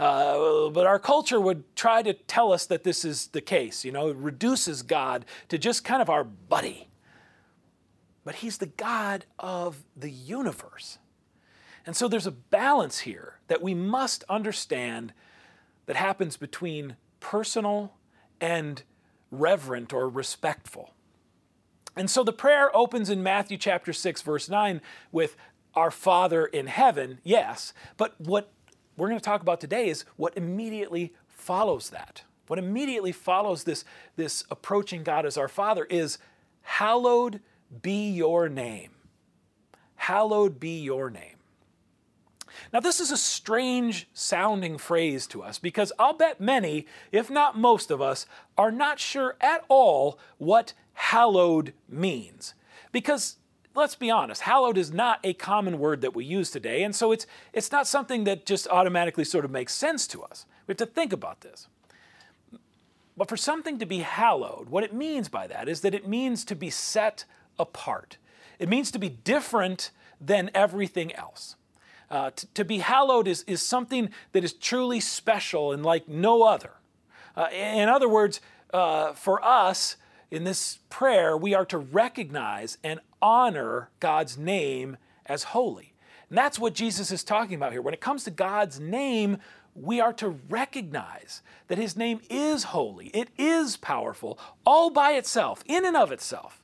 Uh, 0.00 0.70
but 0.70 0.84
our 0.84 0.98
culture 0.98 1.40
would 1.40 1.62
try 1.76 2.02
to 2.02 2.12
tell 2.12 2.52
us 2.52 2.66
that 2.66 2.82
this 2.82 3.04
is 3.04 3.28
the 3.28 3.40
case. 3.40 3.84
You 3.84 3.92
know, 3.92 4.08
it 4.08 4.16
reduces 4.16 4.82
God 4.82 5.24
to 5.48 5.58
just 5.58 5.84
kind 5.84 6.02
of 6.02 6.10
our 6.10 6.24
buddy. 6.24 6.88
But 8.24 8.36
He's 8.36 8.58
the 8.58 8.66
God 8.66 9.26
of 9.38 9.84
the 9.96 10.10
universe. 10.10 10.98
And 11.86 11.94
so 11.94 12.08
there's 12.08 12.26
a 12.26 12.32
balance 12.32 13.00
here 13.00 13.38
that 13.46 13.62
we 13.62 13.74
must 13.74 14.24
understand 14.28 15.12
that 15.90 15.96
happens 15.96 16.36
between 16.36 16.94
personal 17.18 17.94
and 18.40 18.84
reverent 19.32 19.92
or 19.92 20.08
respectful. 20.08 20.94
And 21.96 22.08
so 22.08 22.22
the 22.22 22.32
prayer 22.32 22.70
opens 22.76 23.10
in 23.10 23.24
Matthew 23.24 23.58
chapter 23.58 23.92
6 23.92 24.22
verse 24.22 24.48
9 24.48 24.82
with 25.10 25.34
our 25.74 25.90
Father 25.90 26.46
in 26.46 26.68
heaven, 26.68 27.18
yes, 27.24 27.72
but 27.96 28.14
what 28.20 28.52
we're 28.96 29.08
going 29.08 29.18
to 29.18 29.24
talk 29.24 29.42
about 29.42 29.60
today 29.60 29.88
is 29.88 30.04
what 30.14 30.36
immediately 30.36 31.12
follows 31.26 31.90
that. 31.90 32.22
What 32.46 32.60
immediately 32.60 33.10
follows 33.10 33.64
this, 33.64 33.84
this 34.14 34.44
approaching 34.48 35.02
God 35.02 35.26
as 35.26 35.36
our 35.36 35.48
Father 35.48 35.86
is 35.86 36.18
hallowed 36.62 37.40
be 37.82 38.10
your 38.12 38.48
name. 38.48 38.92
Hallowed 39.96 40.60
be 40.60 40.78
your 40.80 41.10
name. 41.10 41.39
Now, 42.72 42.80
this 42.80 43.00
is 43.00 43.10
a 43.10 43.16
strange 43.16 44.08
sounding 44.12 44.78
phrase 44.78 45.26
to 45.28 45.42
us 45.42 45.58
because 45.58 45.92
I'll 45.98 46.12
bet 46.12 46.40
many, 46.40 46.86
if 47.12 47.30
not 47.30 47.58
most 47.58 47.90
of 47.90 48.00
us, 48.00 48.26
are 48.56 48.72
not 48.72 48.98
sure 48.98 49.36
at 49.40 49.64
all 49.68 50.18
what 50.38 50.72
hallowed 50.94 51.72
means. 51.88 52.54
Because 52.92 53.36
let's 53.74 53.94
be 53.94 54.10
honest, 54.10 54.42
hallowed 54.42 54.76
is 54.76 54.92
not 54.92 55.20
a 55.24 55.32
common 55.32 55.78
word 55.78 56.00
that 56.00 56.14
we 56.14 56.24
use 56.24 56.50
today, 56.50 56.82
and 56.82 56.94
so 56.94 57.12
it's, 57.12 57.26
it's 57.52 57.72
not 57.72 57.86
something 57.86 58.24
that 58.24 58.46
just 58.46 58.66
automatically 58.68 59.24
sort 59.24 59.44
of 59.44 59.50
makes 59.50 59.74
sense 59.74 60.06
to 60.08 60.22
us. 60.22 60.46
We 60.66 60.72
have 60.72 60.78
to 60.78 60.86
think 60.86 61.12
about 61.12 61.40
this. 61.40 61.68
But 63.16 63.28
for 63.28 63.36
something 63.36 63.78
to 63.78 63.86
be 63.86 63.98
hallowed, 63.98 64.70
what 64.70 64.84
it 64.84 64.94
means 64.94 65.28
by 65.28 65.46
that 65.46 65.68
is 65.68 65.82
that 65.82 65.94
it 65.94 66.08
means 66.08 66.44
to 66.46 66.54
be 66.54 66.70
set 66.70 67.24
apart. 67.58 68.16
It 68.58 68.68
means 68.68 68.90
to 68.92 68.98
be 68.98 69.08
different 69.08 69.90
than 70.20 70.50
everything 70.54 71.14
else. 71.14 71.56
Uh, 72.10 72.30
t- 72.34 72.48
to 72.54 72.64
be 72.64 72.78
hallowed 72.78 73.28
is, 73.28 73.44
is 73.46 73.62
something 73.62 74.10
that 74.32 74.42
is 74.42 74.52
truly 74.52 75.00
special 75.00 75.72
and 75.72 75.84
like 75.84 76.08
no 76.08 76.42
other. 76.42 76.72
Uh, 77.36 77.48
in 77.52 77.88
other 77.88 78.08
words, 78.08 78.40
uh, 78.72 79.12
for 79.12 79.44
us 79.44 79.96
in 80.30 80.44
this 80.44 80.78
prayer, 80.90 81.36
we 81.36 81.54
are 81.54 81.64
to 81.66 81.78
recognize 81.78 82.78
and 82.82 83.00
honor 83.22 83.90
God's 84.00 84.36
name 84.36 84.96
as 85.26 85.44
holy. 85.44 85.94
And 86.28 86.38
that's 86.38 86.58
what 86.58 86.74
Jesus 86.74 87.10
is 87.10 87.24
talking 87.24 87.54
about 87.54 87.72
here. 87.72 87.82
When 87.82 87.94
it 87.94 88.00
comes 88.00 88.24
to 88.24 88.30
God's 88.30 88.80
name, 88.80 89.38
we 89.74 90.00
are 90.00 90.12
to 90.14 90.28
recognize 90.48 91.42
that 91.68 91.78
His 91.78 91.96
name 91.96 92.20
is 92.28 92.64
holy, 92.64 93.08
it 93.08 93.28
is 93.38 93.76
powerful, 93.76 94.38
all 94.64 94.90
by 94.90 95.12
itself, 95.12 95.62
in 95.66 95.84
and 95.84 95.96
of 95.96 96.10
itself. 96.12 96.62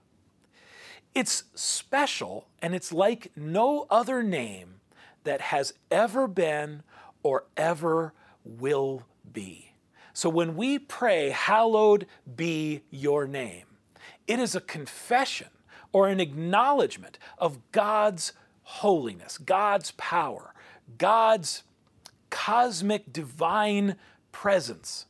It's 1.15 1.45
special 1.55 2.47
and 2.61 2.75
it's 2.75 2.93
like 2.93 3.33
no 3.37 3.87
other 3.89 4.23
name 4.23 4.81
that 5.27 5.41
has 5.41 5.75
ever 5.91 6.27
been 6.27 6.83
or 7.23 7.45
ever 7.57 8.13
will 8.45 9.03
be. 9.33 9.73
So 10.13 10.31
when 10.31 10.57
we 10.57 10.79
pray, 10.79 11.31
Hallowed 11.31 12.07
be 12.37 12.83
your 12.91 13.27
name, 13.27 13.67
it 14.27 14.39
is 14.39 14.55
a 14.55 14.61
confession 14.61 15.49
or 15.93 16.09
an 16.09 16.21
acknowledgement 16.21 17.19
of 17.39 17.59
God's 17.73 18.33
holiness, 18.63 19.39
God's 19.39 19.93
power, 19.93 20.55
God's 20.99 21.63
cosmic 22.31 23.13
divine 23.13 23.97
presence. 24.33 25.07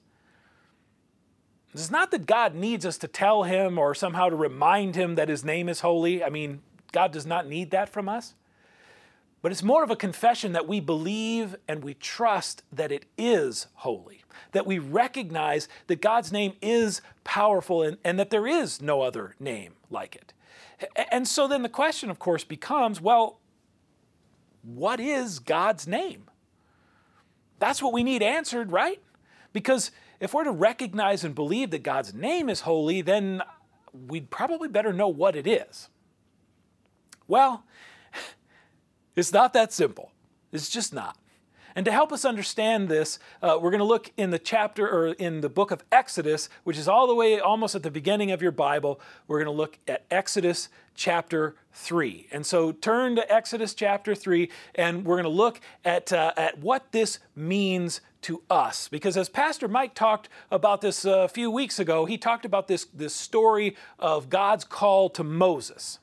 It's 1.72 1.90
not 1.90 2.10
that 2.10 2.26
God 2.26 2.54
needs 2.54 2.86
us 2.86 2.96
to 2.98 3.08
tell 3.08 3.42
him 3.42 3.78
or 3.78 3.94
somehow 3.94 4.30
to 4.30 4.36
remind 4.36 4.96
him 4.96 5.14
that 5.16 5.28
his 5.28 5.44
name 5.44 5.68
is 5.68 5.80
holy. 5.80 6.24
I 6.24 6.30
mean, 6.30 6.62
God 6.92 7.12
does 7.12 7.26
not 7.26 7.46
need 7.46 7.70
that 7.72 7.88
from 7.90 8.08
us. 8.08 8.34
But 9.46 9.52
it's 9.52 9.62
more 9.62 9.84
of 9.84 9.92
a 9.92 9.94
confession 9.96 10.54
that 10.54 10.66
we 10.66 10.80
believe 10.80 11.54
and 11.68 11.84
we 11.84 11.94
trust 11.94 12.64
that 12.72 12.90
it 12.90 13.04
is 13.16 13.68
holy, 13.74 14.24
that 14.50 14.66
we 14.66 14.80
recognize 14.80 15.68
that 15.86 16.00
God's 16.00 16.32
name 16.32 16.54
is 16.60 17.00
powerful 17.22 17.84
and, 17.84 17.96
and 18.02 18.18
that 18.18 18.30
there 18.30 18.48
is 18.48 18.82
no 18.82 19.02
other 19.02 19.36
name 19.38 19.74
like 19.88 20.16
it. 20.16 20.32
And 21.12 21.28
so 21.28 21.46
then 21.46 21.62
the 21.62 21.68
question, 21.68 22.10
of 22.10 22.18
course, 22.18 22.42
becomes 22.42 23.00
well, 23.00 23.38
what 24.64 24.98
is 24.98 25.38
God's 25.38 25.86
name? 25.86 26.24
That's 27.60 27.80
what 27.80 27.92
we 27.92 28.02
need 28.02 28.24
answered, 28.24 28.72
right? 28.72 29.00
Because 29.52 29.92
if 30.18 30.34
we're 30.34 30.42
to 30.42 30.50
recognize 30.50 31.22
and 31.22 31.36
believe 31.36 31.70
that 31.70 31.84
God's 31.84 32.12
name 32.12 32.48
is 32.48 32.62
holy, 32.62 33.00
then 33.00 33.42
we'd 34.08 34.28
probably 34.28 34.66
better 34.66 34.92
know 34.92 35.06
what 35.06 35.36
it 35.36 35.46
is. 35.46 35.88
Well, 37.28 37.62
it's 39.16 39.32
not 39.32 39.52
that 39.54 39.72
simple. 39.72 40.12
It's 40.52 40.68
just 40.68 40.94
not. 40.94 41.16
And 41.76 41.84
to 41.84 41.92
help 41.92 42.10
us 42.10 42.24
understand 42.24 42.88
this, 42.88 43.18
uh, 43.42 43.58
we're 43.60 43.70
going 43.70 43.80
to 43.80 43.84
look 43.84 44.10
in 44.16 44.30
the 44.30 44.38
chapter 44.38 44.88
or 44.88 45.08
in 45.08 45.42
the 45.42 45.50
book 45.50 45.70
of 45.70 45.84
Exodus, 45.92 46.48
which 46.64 46.78
is 46.78 46.88
all 46.88 47.06
the 47.06 47.14
way 47.14 47.38
almost 47.38 47.74
at 47.74 47.82
the 47.82 47.90
beginning 47.90 48.30
of 48.30 48.40
your 48.40 48.50
Bible. 48.50 48.98
We're 49.28 49.44
going 49.44 49.54
to 49.54 49.58
look 49.58 49.78
at 49.86 50.06
Exodus 50.10 50.70
chapter 50.94 51.54
3. 51.74 52.28
And 52.32 52.46
so 52.46 52.72
turn 52.72 53.16
to 53.16 53.30
Exodus 53.30 53.74
chapter 53.74 54.14
3, 54.14 54.48
and 54.74 55.04
we're 55.04 55.16
going 55.16 55.24
to 55.24 55.28
look 55.28 55.60
at, 55.84 56.14
uh, 56.14 56.32
at 56.38 56.58
what 56.60 56.92
this 56.92 57.18
means 57.36 58.00
to 58.22 58.42
us. 58.48 58.88
Because 58.88 59.18
as 59.18 59.28
Pastor 59.28 59.68
Mike 59.68 59.94
talked 59.94 60.30
about 60.50 60.80
this 60.80 61.04
uh, 61.04 61.18
a 61.18 61.28
few 61.28 61.50
weeks 61.50 61.78
ago, 61.78 62.06
he 62.06 62.16
talked 62.16 62.46
about 62.46 62.68
this, 62.68 62.86
this 62.86 63.14
story 63.14 63.76
of 63.98 64.30
God's 64.30 64.64
call 64.64 65.10
to 65.10 65.22
Moses. 65.22 65.98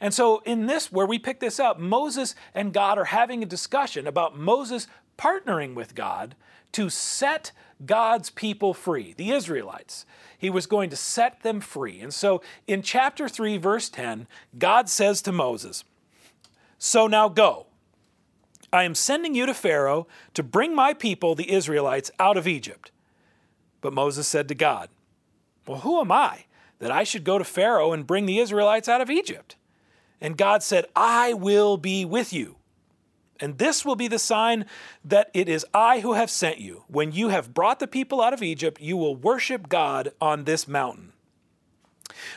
And 0.00 0.14
so, 0.14 0.42
in 0.44 0.66
this, 0.66 0.92
where 0.92 1.06
we 1.06 1.18
pick 1.18 1.40
this 1.40 1.58
up, 1.58 1.78
Moses 1.78 2.34
and 2.54 2.72
God 2.72 2.98
are 2.98 3.06
having 3.06 3.42
a 3.42 3.46
discussion 3.46 4.06
about 4.06 4.38
Moses 4.38 4.86
partnering 5.18 5.74
with 5.74 5.94
God 5.94 6.36
to 6.72 6.88
set 6.88 7.52
God's 7.84 8.30
people 8.30 8.74
free, 8.74 9.14
the 9.16 9.30
Israelites. 9.30 10.06
He 10.36 10.50
was 10.50 10.66
going 10.66 10.90
to 10.90 10.96
set 10.96 11.42
them 11.42 11.60
free. 11.60 12.00
And 12.00 12.14
so, 12.14 12.42
in 12.66 12.82
chapter 12.82 13.28
3, 13.28 13.56
verse 13.56 13.88
10, 13.88 14.28
God 14.56 14.88
says 14.88 15.20
to 15.22 15.32
Moses, 15.32 15.84
So 16.78 17.06
now 17.06 17.28
go. 17.28 17.66
I 18.72 18.84
am 18.84 18.94
sending 18.94 19.34
you 19.34 19.46
to 19.46 19.54
Pharaoh 19.54 20.06
to 20.34 20.42
bring 20.42 20.74
my 20.74 20.92
people, 20.92 21.34
the 21.34 21.50
Israelites, 21.50 22.10
out 22.18 22.36
of 22.36 22.46
Egypt. 22.46 22.92
But 23.80 23.94
Moses 23.94 24.28
said 24.28 24.48
to 24.48 24.54
God, 24.54 24.90
Well, 25.66 25.80
who 25.80 26.00
am 26.00 26.12
I 26.12 26.44
that 26.78 26.90
I 26.90 27.02
should 27.02 27.24
go 27.24 27.38
to 27.38 27.44
Pharaoh 27.44 27.92
and 27.92 28.06
bring 28.06 28.26
the 28.26 28.38
Israelites 28.38 28.88
out 28.88 29.00
of 29.00 29.10
Egypt? 29.10 29.56
And 30.20 30.36
God 30.36 30.62
said, 30.62 30.86
I 30.96 31.32
will 31.32 31.76
be 31.76 32.04
with 32.04 32.32
you. 32.32 32.56
And 33.40 33.58
this 33.58 33.84
will 33.84 33.94
be 33.94 34.08
the 34.08 34.18
sign 34.18 34.66
that 35.04 35.30
it 35.32 35.48
is 35.48 35.64
I 35.72 36.00
who 36.00 36.14
have 36.14 36.30
sent 36.30 36.58
you. 36.58 36.84
When 36.88 37.12
you 37.12 37.28
have 37.28 37.54
brought 37.54 37.78
the 37.78 37.86
people 37.86 38.20
out 38.20 38.32
of 38.32 38.42
Egypt, 38.42 38.80
you 38.80 38.96
will 38.96 39.14
worship 39.14 39.68
God 39.68 40.10
on 40.20 40.44
this 40.44 40.66
mountain. 40.66 41.12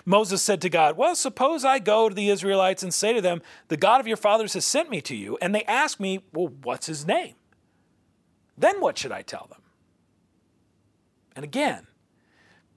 Moses 0.06 0.44
said 0.44 0.62
to 0.62 0.70
God, 0.70 0.96
Well, 0.96 1.16
suppose 1.16 1.66
I 1.66 1.80
go 1.80 2.10
to 2.10 2.14
the 2.14 2.30
Israelites 2.30 2.84
and 2.84 2.94
say 2.94 3.14
to 3.14 3.22
them, 3.22 3.42
The 3.70 3.78
God 3.78 4.00
of 4.00 4.08
your 4.08 4.18
fathers 4.18 4.54
has 4.54 4.66
sent 4.66 4.90
me 4.90 5.02
to 5.02 5.16
you, 5.16 5.38
and 5.42 5.56
they 5.56 5.64
ask 5.64 6.00
me, 6.00 6.24
Well, 6.34 6.54
what's 6.62 6.88
his 6.88 7.08
name? 7.08 7.36
Then 8.58 8.80
what 8.80 8.98
should 8.98 9.12
I 9.12 9.24
tell 9.24 9.48
them? 9.50 9.62
And 11.36 11.44
again, 11.44 11.88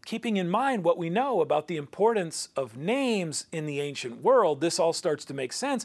keeping 0.04 0.37
in 0.37 0.49
mind 0.49 0.84
what 0.84 0.99
we 0.99 1.11
know 1.11 1.40
about 1.40 1.68
the 1.68 1.76
importance 1.76 2.49
of 2.56 2.76
names 2.76 3.46
in 3.52 3.66
the 3.66 3.80
ancient 3.80 4.23
world, 4.23 4.61
this 4.61 4.78
all 4.78 4.92
starts 4.92 5.25
to 5.26 5.34
make 5.34 5.52
sense. 5.52 5.84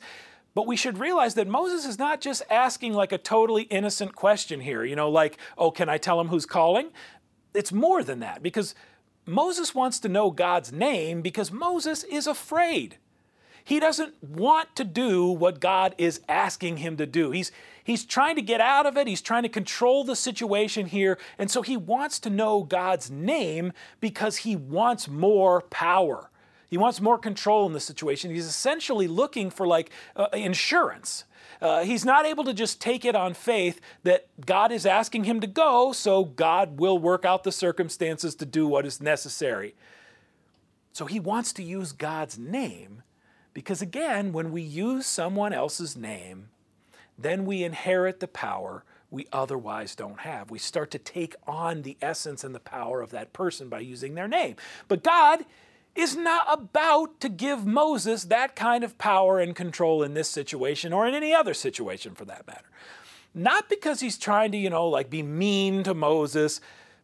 But 0.56 0.68
we 0.68 0.76
should 0.76 0.98
realize 0.98 1.36
that 1.36 1.48
Moses 1.48 1.86
is 1.86 2.00
not 2.00 2.22
just 2.22 2.42
asking 2.50 2.94
like 2.94 3.12
a 3.12 3.18
totally 3.18 3.64
innocent 3.64 4.16
question 4.16 4.60
here, 4.60 4.84
you 4.84 4.96
know, 4.96 5.10
like, 5.10 5.38
oh, 5.58 5.72
can 5.72 5.90
I 5.90 5.98
tell 5.98 6.20
him 6.20 6.28
who's 6.28 6.46
calling? 6.46 6.90
It's 7.54 7.72
more 7.72 8.04
than 8.04 8.20
that 8.20 8.44
because 8.44 8.76
Moses 9.26 9.76
wants 9.76 10.00
to 10.00 10.10
know 10.10 10.32
God's 10.32 10.72
name 10.72 11.22
because 11.22 11.52
Moses 11.52 12.04
is 12.04 12.28
afraid. 12.28 12.98
He 13.70 13.80
doesn't 13.80 14.16
want 14.24 14.76
to 14.78 14.84
do 14.84 15.28
what 15.28 15.60
God 15.60 15.94
is 16.00 16.22
asking 16.28 16.78
him 16.78 16.98
to 16.98 17.06
do. 17.06 17.30
He's, 17.30 17.52
he's 17.84 18.04
trying 18.04 18.36
to 18.38 18.42
get 18.42 18.60
out 18.60 18.88
of 18.88 18.98
it, 18.98 19.06
he's 19.06 19.22
trying 19.22 19.44
to 19.44 19.50
control 19.50 20.04
the 20.04 20.16
situation 20.16 20.88
here, 20.88 21.20
and 21.38 21.52
so 21.52 21.62
he 21.62 21.78
wants 21.78 22.18
to 22.22 22.32
know 22.32 22.64
God's 22.64 23.12
name 23.12 23.72
because 24.00 24.38
he 24.38 24.56
wants 24.56 25.08
more 25.08 25.62
power. 25.62 26.32
He 26.68 26.80
wants 26.80 27.00
more 27.00 27.20
control 27.20 27.68
in 27.68 27.74
the 27.74 27.80
situation. 27.80 28.32
He's 28.32 28.48
essentially 28.48 29.08
looking 29.08 29.52
for 29.52 29.68
like 29.68 29.92
uh, 30.16 30.30
insurance. 30.34 31.26
Uh, 31.62 31.84
he's 31.84 32.04
not 32.04 32.26
able 32.26 32.46
to 32.46 32.56
just 32.56 32.82
take 32.82 33.06
it 33.06 33.16
on 33.16 33.36
faith 33.36 33.80
that 34.02 34.30
God 34.44 34.72
is 34.72 34.88
asking 34.88 35.26
him 35.26 35.40
to 35.42 35.48
go, 35.48 35.92
so 35.92 36.24
God 36.24 36.80
will 36.80 36.98
work 36.98 37.24
out 37.24 37.44
the 37.44 37.52
circumstances 37.52 38.34
to 38.34 38.48
do 38.48 38.66
what 38.66 38.88
is 38.88 39.00
necessary. 39.00 39.76
So 40.92 41.06
he 41.06 41.20
wants 41.20 41.54
to 41.54 41.62
use 41.62 41.92
God's 41.92 42.40
name 42.40 43.04
because, 43.54 43.82
again, 43.82 44.32
when 44.32 44.52
we 44.52 44.62
use 44.62 45.06
someone 45.06 45.54
else's 45.54 45.96
name, 45.96 46.50
then 47.18 47.46
we 47.46 47.64
inherit 47.64 48.20
the 48.20 48.28
power 48.28 48.84
we 49.12 49.28
otherwise 49.34 49.96
don't 49.96 50.20
have. 50.22 50.52
We 50.52 50.60
start 50.60 50.92
to 50.92 51.00
take 51.00 51.36
on 51.48 51.82
the 51.82 51.98
essence 52.02 52.44
and 52.44 52.54
the 52.54 52.60
power 52.60 53.02
of 53.02 53.10
that 53.12 53.34
person 53.34 53.68
by 53.70 53.80
using 53.80 54.16
their 54.16 54.28
name. 54.28 54.56
But 54.88 55.04
God 55.04 55.46
is 55.96 56.16
not 56.16 56.46
about 56.48 57.20
to 57.20 57.30
give 57.30 57.66
Moses 57.66 58.26
that 58.26 58.56
kind 58.56 58.84
of 58.84 58.98
power 58.98 59.40
and 59.40 59.56
control 59.56 60.04
in 60.04 60.14
this 60.14 60.30
situation 60.30 60.94
or 60.94 61.08
in 61.08 61.16
any 61.16 61.34
other 61.34 61.54
situation 61.54 62.14
for 62.14 62.26
that 62.26 62.46
matter. 62.48 62.70
Not 63.34 63.70
because 63.70 64.00
he's 64.00 64.18
trying 64.18 64.52
to, 64.52 64.58
you 64.58 64.70
know, 64.70 64.88
like 64.88 65.10
be 65.10 65.24
mean 65.24 65.84
to 65.84 65.94
Moses, 65.94 66.62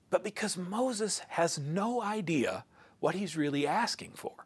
but 0.10 0.24
because 0.24 0.58
Moses 0.58 1.20
has 1.30 1.58
no 1.58 2.02
idea 2.02 2.64
what 3.00 3.16
he's 3.16 3.36
really 3.36 3.68
asking 3.68 4.12
for. 4.16 4.46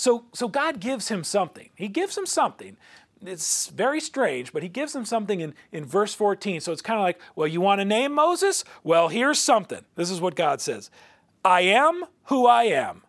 So, 0.00 0.24
so 0.32 0.48
God 0.48 0.80
gives 0.80 1.08
him 1.08 1.22
something. 1.22 1.68
He 1.74 1.86
gives 1.86 2.16
him 2.16 2.24
something. 2.24 2.78
It's 3.20 3.66
very 3.66 4.00
strange, 4.00 4.50
but 4.50 4.62
he 4.62 4.68
gives 4.70 4.96
him 4.96 5.04
something 5.04 5.40
in, 5.40 5.52
in 5.72 5.84
verse 5.84 6.14
14. 6.14 6.62
So 6.62 6.72
it's 6.72 6.80
kind 6.80 6.98
of 6.98 7.02
like, 7.02 7.20
well, 7.36 7.46
you 7.46 7.60
want 7.60 7.82
to 7.82 7.84
name 7.84 8.14
Moses? 8.14 8.64
Well, 8.82 9.08
here's 9.08 9.38
something. 9.38 9.84
This 9.96 10.10
is 10.10 10.18
what 10.18 10.36
God 10.36 10.62
says 10.62 10.90
I 11.44 11.60
am 11.60 12.04
who 12.24 12.46
I 12.46 12.62
am. 12.62 13.02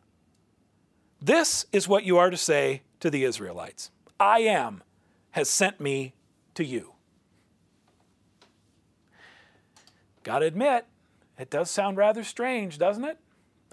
This 1.21 1.65
is 1.71 1.88
what 1.88 2.03
you 2.03 2.17
are 2.17 2.29
to 2.29 2.36
say 2.36 2.81
to 3.00 3.10
the 3.10 3.24
Israelites 3.24 3.89
I 4.19 4.39
am 4.39 4.83
has 5.29 5.50
sent 5.50 5.79
me 5.79 6.13
to 6.55 6.65
you. 6.65 6.91
Gotta 10.24 10.45
admit, 10.45 10.88
it 11.39 11.50
does 11.50 11.71
sound 11.71 11.95
rather 11.95 12.25
strange, 12.25 12.77
doesn't 12.77 13.05
it? 13.05 13.17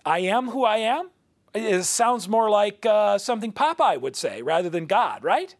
I 0.07 0.21
am 0.21 0.51
who 0.51 0.63
I 0.65 0.77
am? 0.77 1.11
It 1.55 1.85
sounds 1.85 2.29
more 2.29 2.51
like 2.51 2.85
uh, 2.85 3.19
something 3.19 3.53
Popeye 3.53 4.01
would 4.01 4.17
say 4.17 4.43
rather 4.43 4.69
than 4.69 4.87
God, 4.87 5.25
right? 5.25 5.55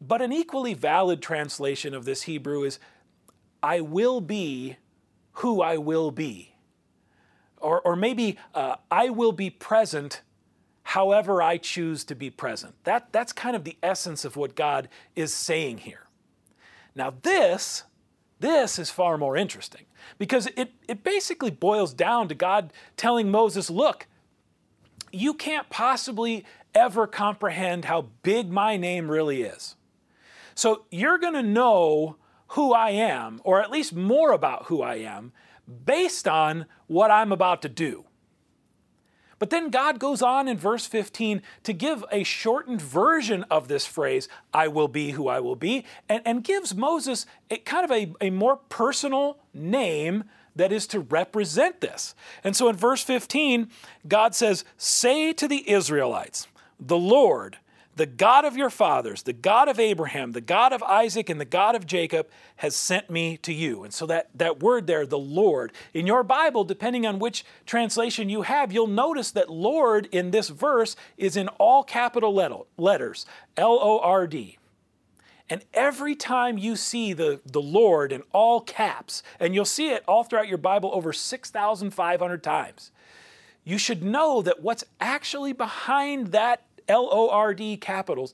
But 0.00 0.22
an 0.22 0.32
equally 0.32 0.74
valid 0.74 1.22
translation 1.22 1.94
of 1.94 2.04
this 2.04 2.22
Hebrew 2.22 2.62
is 2.64 2.78
I 3.62 3.80
will 3.80 4.20
be 4.20 4.76
who 5.32 5.62
I 5.62 5.76
will 5.76 6.10
be. 6.10 6.54
Or, 7.56 7.80
or 7.80 7.96
maybe 7.96 8.38
uh, 8.54 8.76
I 8.90 9.08
will 9.10 9.32
be 9.32 9.50
present 9.50 10.22
however 10.82 11.42
I 11.42 11.58
choose 11.58 12.04
to 12.04 12.14
be 12.14 12.30
present. 12.30 12.74
That, 12.84 13.12
that's 13.12 13.32
kind 13.32 13.56
of 13.56 13.64
the 13.64 13.76
essence 13.82 14.24
of 14.24 14.36
what 14.36 14.54
God 14.54 14.88
is 15.16 15.34
saying 15.34 15.78
here. 15.78 16.06
Now, 16.94 17.14
this, 17.22 17.84
this 18.40 18.78
is 18.78 18.90
far 18.90 19.18
more 19.18 19.36
interesting 19.36 19.84
because 20.18 20.48
it, 20.56 20.72
it 20.88 21.04
basically 21.04 21.50
boils 21.50 21.92
down 21.92 22.28
to 22.28 22.34
God 22.34 22.72
telling 22.96 23.30
Moses, 23.30 23.68
look, 23.68 24.06
you 25.12 25.34
can't 25.34 25.68
possibly 25.70 26.44
ever 26.74 27.06
comprehend 27.06 27.84
how 27.84 28.08
big 28.22 28.50
my 28.50 28.76
name 28.76 29.10
really 29.10 29.42
is. 29.42 29.76
So 30.54 30.84
you're 30.90 31.18
going 31.18 31.34
to 31.34 31.42
know 31.42 32.16
who 32.48 32.72
I 32.72 32.90
am, 32.90 33.40
or 33.44 33.60
at 33.60 33.70
least 33.70 33.94
more 33.94 34.32
about 34.32 34.66
who 34.66 34.82
I 34.82 34.96
am, 34.96 35.32
based 35.84 36.26
on 36.26 36.66
what 36.86 37.10
I'm 37.10 37.32
about 37.32 37.62
to 37.62 37.68
do. 37.68 38.04
But 39.38 39.50
then 39.50 39.70
God 39.70 40.00
goes 40.00 40.20
on 40.20 40.48
in 40.48 40.56
verse 40.56 40.86
15 40.86 41.42
to 41.62 41.72
give 41.72 42.04
a 42.10 42.24
shortened 42.24 42.82
version 42.82 43.44
of 43.50 43.68
this 43.68 43.86
phrase, 43.86 44.28
I 44.52 44.66
will 44.68 44.88
be 44.88 45.12
who 45.12 45.28
I 45.28 45.38
will 45.40 45.56
be, 45.56 45.84
and, 46.08 46.22
and 46.24 46.42
gives 46.42 46.74
Moses 46.74 47.24
a, 47.50 47.58
kind 47.58 47.84
of 47.84 47.92
a, 47.92 48.12
a 48.20 48.30
more 48.30 48.56
personal 48.56 49.38
name 49.54 50.24
that 50.58 50.72
is 50.72 50.86
to 50.88 51.00
represent 51.00 51.80
this. 51.80 52.14
And 52.44 52.54
so 52.54 52.68
in 52.68 52.76
verse 52.76 53.02
15, 53.02 53.68
God 54.06 54.34
says, 54.34 54.64
Say 54.76 55.32
to 55.32 55.48
the 55.48 55.68
Israelites, 55.70 56.46
the 56.78 56.98
Lord, 56.98 57.58
the 57.98 58.06
God 58.06 58.44
of 58.44 58.56
your 58.56 58.70
fathers, 58.70 59.22
the 59.24 59.32
God 59.32 59.68
of 59.68 59.80
Abraham, 59.80 60.32
the 60.32 60.40
God 60.40 60.72
of 60.72 60.82
Isaac, 60.84 61.28
and 61.28 61.40
the 61.40 61.44
God 61.44 61.74
of 61.74 61.84
Jacob 61.84 62.28
has 62.56 62.76
sent 62.76 63.10
me 63.10 63.36
to 63.38 63.52
you. 63.52 63.82
And 63.82 63.92
so 63.92 64.06
that, 64.06 64.30
that 64.36 64.60
word 64.60 64.86
there, 64.86 65.04
the 65.04 65.18
Lord, 65.18 65.72
in 65.92 66.06
your 66.06 66.22
Bible, 66.22 66.62
depending 66.62 67.06
on 67.06 67.18
which 67.18 67.44
translation 67.66 68.28
you 68.28 68.42
have, 68.42 68.72
you'll 68.72 68.86
notice 68.86 69.32
that 69.32 69.50
Lord 69.50 70.08
in 70.12 70.30
this 70.30 70.48
verse 70.48 70.94
is 71.16 71.36
in 71.36 71.48
all 71.58 71.82
capital 71.82 72.32
letters 72.76 73.26
L 73.56 73.78
O 73.80 73.98
R 73.98 74.26
D. 74.26 74.57
And 75.50 75.64
every 75.72 76.14
time 76.14 76.58
you 76.58 76.76
see 76.76 77.12
the, 77.12 77.40
the 77.46 77.62
Lord 77.62 78.12
in 78.12 78.22
all 78.32 78.60
caps, 78.60 79.22
and 79.40 79.54
you'll 79.54 79.64
see 79.64 79.90
it 79.90 80.04
all 80.06 80.24
throughout 80.24 80.48
your 80.48 80.58
Bible 80.58 80.90
over 80.92 81.12
6,500 81.12 82.42
times, 82.42 82.90
you 83.64 83.78
should 83.78 84.02
know 84.02 84.42
that 84.42 84.62
what's 84.62 84.84
actually 85.00 85.52
behind 85.52 86.28
that 86.28 86.64
L 86.86 87.08
O 87.10 87.28
R 87.30 87.54
D 87.54 87.76
capitals 87.76 88.32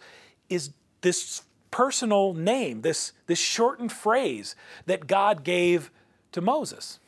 is 0.48 0.70
this 1.00 1.42
personal 1.70 2.34
name, 2.34 2.82
this, 2.82 3.12
this 3.26 3.38
shortened 3.38 3.90
phrase 3.90 4.54
that 4.86 5.06
God 5.08 5.42
gave 5.42 5.90
to 6.32 6.40
Moses. 6.40 7.00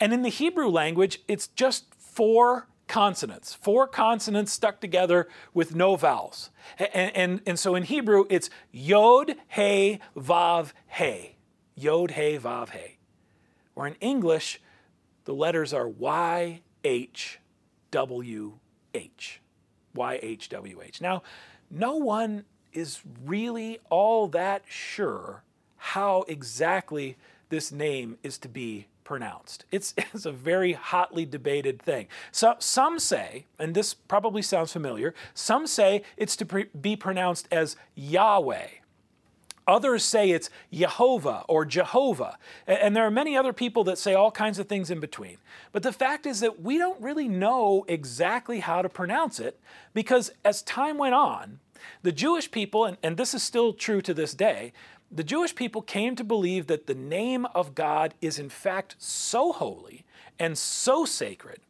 And 0.00 0.12
in 0.12 0.22
the 0.22 0.30
Hebrew 0.30 0.68
language, 0.68 1.20
it's 1.28 1.48
just 1.48 1.94
four 1.94 2.66
consonants, 2.94 3.52
four 3.52 3.88
consonants 3.88 4.52
stuck 4.52 4.78
together 4.80 5.26
with 5.52 5.74
no 5.74 5.96
vowels. 5.96 6.50
And, 6.78 7.16
and, 7.16 7.40
and 7.44 7.58
so 7.58 7.74
in 7.74 7.82
Hebrew, 7.82 8.24
it's 8.30 8.50
Yod, 8.70 9.34
He, 9.48 9.98
Vav, 10.16 10.72
He. 10.96 11.34
Yod, 11.74 12.12
He, 12.12 12.38
Vav, 12.38 12.70
He. 12.70 12.98
Or 13.74 13.88
in 13.88 13.94
English, 13.94 14.60
the 15.24 15.34
letters 15.34 15.72
are 15.72 15.88
Y, 15.88 16.60
H, 16.84 17.40
W, 17.90 18.60
H. 18.94 19.40
Y, 19.92 20.20
H, 20.22 20.48
W, 20.50 20.80
H. 20.80 21.00
Now, 21.00 21.24
no 21.68 21.96
one 21.96 22.44
is 22.72 23.00
really 23.24 23.80
all 23.90 24.28
that 24.28 24.62
sure 24.68 25.42
how 25.78 26.24
exactly 26.28 27.16
this 27.48 27.72
name 27.72 28.18
is 28.22 28.38
to 28.38 28.48
be 28.48 28.86
pronounced. 29.04 29.64
It's, 29.70 29.94
it's 29.98 30.26
a 30.26 30.32
very 30.32 30.72
hotly 30.72 31.24
debated 31.24 31.80
thing. 31.80 32.08
So 32.32 32.56
some 32.58 32.98
say, 32.98 33.46
and 33.58 33.74
this 33.74 33.94
probably 33.94 34.42
sounds 34.42 34.72
familiar, 34.72 35.14
some 35.34 35.66
say 35.66 36.02
it's 36.16 36.36
to 36.36 36.46
pre- 36.46 36.66
be 36.78 36.96
pronounced 36.96 37.48
as 37.52 37.76
Yahweh. 37.94 38.68
Others 39.66 40.04
say 40.04 40.30
it's 40.30 40.50
Jehovah 40.72 41.44
or 41.48 41.64
Jehovah. 41.64 42.38
And 42.66 42.94
there 42.94 43.06
are 43.06 43.10
many 43.10 43.36
other 43.36 43.52
people 43.52 43.84
that 43.84 43.96
say 43.96 44.12
all 44.14 44.30
kinds 44.30 44.58
of 44.58 44.68
things 44.68 44.90
in 44.90 45.00
between. 45.00 45.38
But 45.72 45.82
the 45.82 45.92
fact 45.92 46.26
is 46.26 46.40
that 46.40 46.60
we 46.60 46.76
don't 46.76 47.00
really 47.00 47.28
know 47.28 47.84
exactly 47.88 48.60
how 48.60 48.82
to 48.82 48.88
pronounce 48.88 49.40
it 49.40 49.58
because 49.94 50.30
as 50.44 50.62
time 50.62 50.98
went 50.98 51.14
on, 51.14 51.60
the 52.02 52.12
Jewish 52.12 52.50
people, 52.50 52.84
and, 52.84 52.96
and 53.02 53.16
this 53.16 53.34
is 53.34 53.42
still 53.42 53.72
true 53.72 54.00
to 54.02 54.14
this 54.14 54.34
day, 54.34 54.72
the 55.10 55.24
Jewish 55.24 55.54
people 55.54 55.82
came 55.82 56.16
to 56.16 56.24
believe 56.24 56.66
that 56.66 56.86
the 56.86 56.94
name 56.94 57.46
of 57.54 57.74
God 57.74 58.14
is 58.20 58.38
in 58.38 58.48
fact 58.48 58.96
so 58.98 59.52
holy 59.52 60.04
and 60.38 60.58
so 60.58 61.04
sacred 61.04 61.60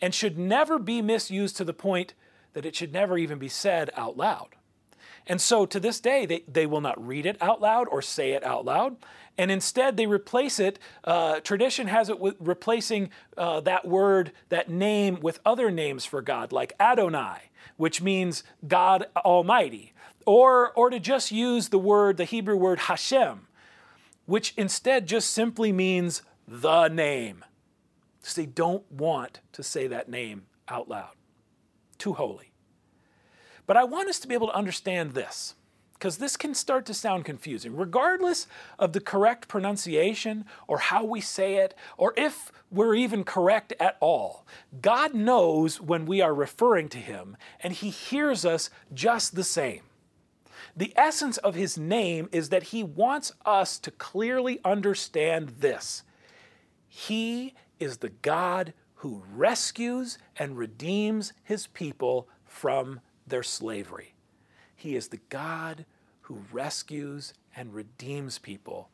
and 0.00 0.14
should 0.14 0.38
never 0.38 0.78
be 0.78 1.02
misused 1.02 1.56
to 1.56 1.64
the 1.64 1.72
point 1.72 2.14
that 2.52 2.66
it 2.66 2.76
should 2.76 2.92
never 2.92 3.18
even 3.18 3.38
be 3.38 3.48
said 3.48 3.90
out 3.96 4.16
loud. 4.16 4.48
And 5.26 5.40
so 5.40 5.66
to 5.66 5.78
this 5.78 6.00
day, 6.00 6.26
they, 6.26 6.42
they 6.48 6.66
will 6.66 6.80
not 6.80 7.04
read 7.04 7.26
it 7.26 7.40
out 7.40 7.60
loud 7.60 7.86
or 7.88 8.02
say 8.02 8.32
it 8.32 8.44
out 8.44 8.64
loud. 8.64 8.96
And 9.38 9.50
instead, 9.50 9.96
they 9.96 10.06
replace 10.06 10.58
it. 10.58 10.78
Uh, 11.04 11.40
tradition 11.40 11.86
has 11.86 12.08
it 12.08 12.18
with 12.18 12.34
replacing 12.40 13.10
uh, 13.36 13.60
that 13.60 13.86
word, 13.86 14.32
that 14.48 14.68
name, 14.68 15.20
with 15.20 15.40
other 15.46 15.70
names 15.70 16.04
for 16.04 16.20
God, 16.20 16.52
like 16.52 16.74
Adonai, 16.78 17.50
which 17.76 18.02
means 18.02 18.42
God 18.66 19.06
Almighty, 19.16 19.92
or, 20.26 20.72
or 20.72 20.90
to 20.90 21.00
just 21.00 21.30
use 21.32 21.68
the 21.68 21.78
word, 21.78 22.16
the 22.16 22.24
Hebrew 22.24 22.56
word 22.56 22.80
Hashem, 22.80 23.46
which 24.26 24.54
instead 24.56 25.06
just 25.06 25.30
simply 25.30 25.72
means 25.72 26.22
the 26.46 26.88
name. 26.88 27.44
So 28.22 28.40
they 28.40 28.46
don't 28.46 28.90
want 28.90 29.40
to 29.52 29.62
say 29.62 29.86
that 29.88 30.08
name 30.08 30.44
out 30.68 30.88
loud. 30.88 31.12
Too 31.98 32.12
holy. 32.12 32.52
But 33.66 33.76
I 33.76 33.84
want 33.84 34.08
us 34.08 34.18
to 34.20 34.28
be 34.28 34.34
able 34.34 34.48
to 34.48 34.54
understand 34.54 35.12
this, 35.12 35.54
because 35.94 36.18
this 36.18 36.36
can 36.36 36.52
start 36.52 36.84
to 36.86 36.94
sound 36.94 37.24
confusing. 37.24 37.76
Regardless 37.76 38.48
of 38.76 38.92
the 38.92 39.00
correct 39.00 39.46
pronunciation 39.46 40.44
or 40.66 40.78
how 40.78 41.04
we 41.04 41.20
say 41.20 41.56
it, 41.56 41.74
or 41.96 42.12
if 42.16 42.50
we're 42.72 42.96
even 42.96 43.22
correct 43.22 43.72
at 43.78 43.98
all, 44.00 44.44
God 44.80 45.14
knows 45.14 45.80
when 45.80 46.06
we 46.06 46.20
are 46.20 46.34
referring 46.34 46.88
to 46.88 46.98
Him, 46.98 47.36
and 47.60 47.72
He 47.72 47.90
hears 47.90 48.44
us 48.44 48.68
just 48.92 49.36
the 49.36 49.44
same. 49.44 49.82
The 50.76 50.92
essence 50.96 51.36
of 51.38 51.54
his 51.54 51.76
name 51.76 52.28
is 52.32 52.48
that 52.48 52.64
he 52.64 52.82
wants 52.82 53.32
us 53.44 53.78
to 53.80 53.90
clearly 53.90 54.60
understand 54.64 55.50
this. 55.58 56.02
He 56.88 57.54
is 57.78 57.98
the 57.98 58.10
God 58.10 58.72
who 58.96 59.22
rescues 59.34 60.18
and 60.36 60.56
redeems 60.56 61.32
his 61.42 61.66
people 61.66 62.28
from 62.44 63.00
their 63.26 63.42
slavery. 63.42 64.14
He 64.74 64.96
is 64.96 65.08
the 65.08 65.20
God 65.28 65.84
who 66.22 66.44
rescues 66.52 67.34
and 67.54 67.74
redeems 67.74 68.38
people 68.38 68.88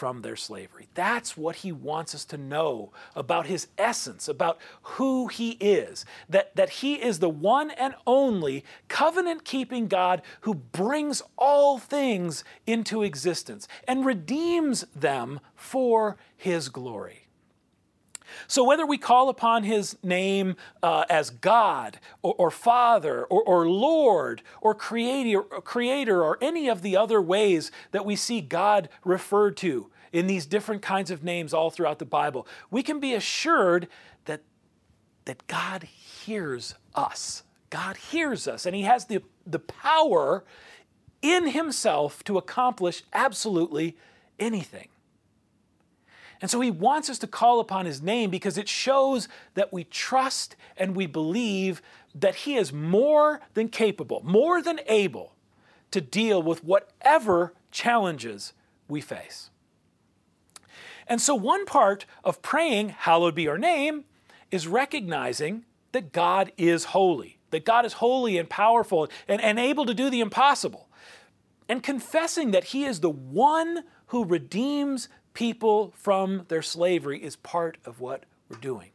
from 0.00 0.22
their 0.22 0.34
slavery. 0.34 0.88
That's 0.94 1.36
what 1.36 1.56
he 1.56 1.72
wants 1.72 2.14
us 2.14 2.24
to 2.24 2.38
know 2.38 2.90
about 3.14 3.48
his 3.48 3.66
essence, 3.76 4.28
about 4.28 4.58
who 4.96 5.26
he 5.26 5.58
is. 5.60 6.06
That, 6.26 6.56
that 6.56 6.70
he 6.70 6.94
is 6.94 7.18
the 7.18 7.28
one 7.28 7.70
and 7.72 7.94
only 8.06 8.64
covenant 8.88 9.44
keeping 9.44 9.88
God 9.88 10.22
who 10.40 10.54
brings 10.54 11.20
all 11.36 11.78
things 11.78 12.44
into 12.66 13.02
existence 13.02 13.68
and 13.86 14.06
redeems 14.06 14.86
them 14.96 15.38
for 15.54 16.16
his 16.34 16.70
glory. 16.70 17.26
So, 18.46 18.64
whether 18.64 18.86
we 18.86 18.98
call 18.98 19.28
upon 19.28 19.64
his 19.64 19.96
name 20.02 20.56
uh, 20.82 21.04
as 21.08 21.30
God 21.30 21.98
or, 22.22 22.34
or 22.38 22.50
Father 22.50 23.24
or, 23.24 23.42
or, 23.42 23.68
Lord 23.68 24.42
or 24.60 24.74
creator, 24.74 25.42
creator 25.42 26.22
or 26.22 26.38
any 26.40 26.68
of 26.68 26.82
the 26.82 26.96
other 26.96 27.20
ways 27.20 27.70
that 27.92 28.04
we 28.04 28.16
see 28.16 28.40
God 28.40 28.88
referred 29.04 29.56
to 29.58 29.90
in 30.12 30.26
these 30.26 30.46
different 30.46 30.82
kinds 30.82 31.10
of 31.10 31.22
names 31.22 31.54
all 31.54 31.70
throughout 31.70 31.98
the 31.98 32.04
Bible, 32.04 32.46
we 32.70 32.82
can 32.82 32.98
be 32.98 33.14
assured 33.14 33.88
that, 34.24 34.40
that 35.24 35.46
God 35.46 35.84
hears 35.84 36.74
us. 36.94 37.44
God 37.70 37.96
hears 37.96 38.48
us, 38.48 38.66
and 38.66 38.74
he 38.74 38.82
has 38.82 39.06
the, 39.06 39.22
the 39.46 39.60
power 39.60 40.44
in 41.22 41.48
himself 41.48 42.24
to 42.24 42.38
accomplish 42.38 43.04
absolutely 43.12 43.96
anything. 44.38 44.88
And 46.40 46.50
so 46.50 46.60
he 46.60 46.70
wants 46.70 47.10
us 47.10 47.18
to 47.18 47.26
call 47.26 47.60
upon 47.60 47.86
his 47.86 48.00
name 48.00 48.30
because 48.30 48.56
it 48.56 48.68
shows 48.68 49.28
that 49.54 49.72
we 49.72 49.84
trust 49.84 50.56
and 50.76 50.96
we 50.96 51.06
believe 51.06 51.82
that 52.14 52.34
he 52.34 52.56
is 52.56 52.72
more 52.72 53.40
than 53.54 53.68
capable, 53.68 54.22
more 54.24 54.62
than 54.62 54.80
able 54.86 55.34
to 55.90 56.00
deal 56.00 56.42
with 56.42 56.64
whatever 56.64 57.52
challenges 57.70 58.52
we 58.88 59.00
face. 59.00 59.50
And 61.06 61.20
so, 61.20 61.34
one 61.34 61.66
part 61.66 62.06
of 62.24 62.40
praying, 62.40 62.90
Hallowed 62.90 63.34
be 63.34 63.42
your 63.42 63.58
name, 63.58 64.04
is 64.50 64.66
recognizing 64.66 65.64
that 65.92 66.12
God 66.12 66.52
is 66.56 66.84
holy, 66.84 67.38
that 67.50 67.64
God 67.64 67.84
is 67.84 67.94
holy 67.94 68.38
and 68.38 68.48
powerful 68.48 69.08
and, 69.26 69.40
and 69.40 69.58
able 69.58 69.86
to 69.86 69.94
do 69.94 70.08
the 70.08 70.20
impossible, 70.20 70.88
and 71.68 71.82
confessing 71.82 72.52
that 72.52 72.64
He 72.64 72.84
is 72.84 73.00
the 73.00 73.10
one 73.10 73.84
who 74.06 74.24
redeems 74.24 75.08
people 75.34 75.92
from 75.96 76.44
their 76.48 76.62
slavery 76.62 77.22
is 77.22 77.36
part 77.36 77.78
of 77.84 78.00
what 78.00 78.24
we're 78.48 78.58
doing. 78.58 78.90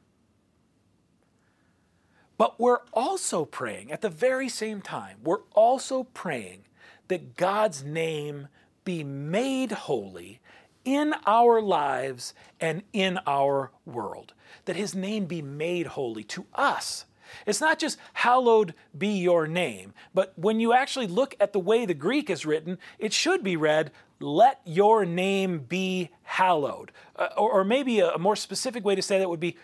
But 2.38 2.60
we're 2.60 2.82
also 2.92 3.46
praying 3.46 3.92
at 3.92 4.02
the 4.02 4.10
very 4.10 4.50
same 4.50 4.82
time, 4.82 5.18
we're 5.24 5.44
also 5.54 6.04
praying 6.04 6.66
that 7.08 7.38
God's 7.38 7.84
name 7.84 8.48
be 8.84 9.04
made 9.04 9.72
holy 9.72 10.40
in 10.84 11.14
our 11.26 11.62
lives 11.62 12.34
and 12.60 12.84
in 12.94 13.20
our 13.26 13.72
world, 13.86 14.34
that 14.66 14.76
his 14.76 14.94
name 14.94 15.26
be 15.26 15.42
made 15.42 15.88
holy 15.88 16.24
to 16.24 16.46
us. 16.54 17.06
It's 17.46 17.62
not 17.62 17.80
just 17.80 17.98
hallowed 18.14 18.74
be 18.98 19.20
your 19.20 19.48
name, 19.48 19.94
but 20.14 20.34
when 20.38 20.60
you 20.60 20.74
actually 20.74 21.08
look 21.08 21.36
at 21.40 21.54
the 21.54 21.60
way 21.60 21.86
the 21.86 21.94
Greek 21.94 22.30
is 22.30 22.46
written, 22.46 22.78
it 23.00 23.14
should 23.14 23.44
be 23.44 23.58
read, 23.58 23.92
let 24.20 24.62
your 24.66 25.06
name 25.06 25.60
be 25.60 26.10
hallowed. 26.24 26.92
Uh, 27.16 27.30
or, 27.38 27.52
or 27.52 27.64
maybe 27.64 28.00
a, 28.00 28.12
a 28.12 28.20
more 28.20 28.36
specific 28.36 28.86
way 28.86 28.96
to 28.96 29.02
say 29.02 29.20
that 29.20 29.30
would 29.30 29.40
be, 29.40 29.58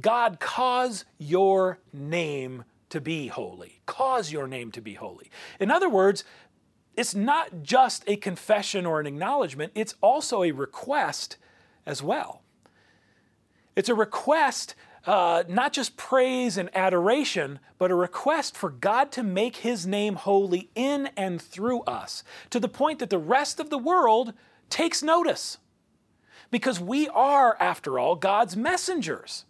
God, 0.00 0.40
cause 0.40 1.04
your 1.18 1.78
name 1.92 2.64
to 2.90 3.00
be 3.00 3.28
holy. 3.28 3.80
Cause 3.86 4.32
your 4.32 4.46
name 4.46 4.70
to 4.72 4.80
be 4.80 4.94
holy. 4.94 5.30
In 5.58 5.70
other 5.70 5.88
words, 5.88 6.24
it's 6.96 7.14
not 7.14 7.62
just 7.62 8.04
a 8.06 8.16
confession 8.16 8.84
or 8.84 9.00
an 9.00 9.06
acknowledgement, 9.06 9.72
it's 9.74 9.94
also 10.00 10.42
a 10.42 10.52
request 10.52 11.36
as 11.86 12.02
well. 12.02 12.42
It's 13.74 13.88
a 13.88 13.94
request, 13.94 14.74
uh, 15.06 15.44
not 15.48 15.72
just 15.72 15.96
praise 15.96 16.56
and 16.56 16.70
adoration, 16.74 17.58
but 17.78 17.90
a 17.90 17.94
request 17.94 18.56
for 18.56 18.70
God 18.70 19.10
to 19.12 19.22
make 19.22 19.56
His 19.56 19.86
name 19.86 20.14
holy 20.14 20.70
in 20.74 21.08
and 21.16 21.40
through 21.40 21.80
us, 21.82 22.22
to 22.50 22.60
the 22.60 22.68
point 22.68 22.98
that 23.00 23.10
the 23.10 23.18
rest 23.18 23.58
of 23.58 23.70
the 23.70 23.78
world 23.78 24.32
takes 24.70 25.02
notice. 25.02 25.58
Because 26.50 26.78
we 26.78 27.08
are, 27.08 27.56
after 27.60 27.98
all, 27.98 28.14
God's 28.14 28.56
messengers. 28.56 29.44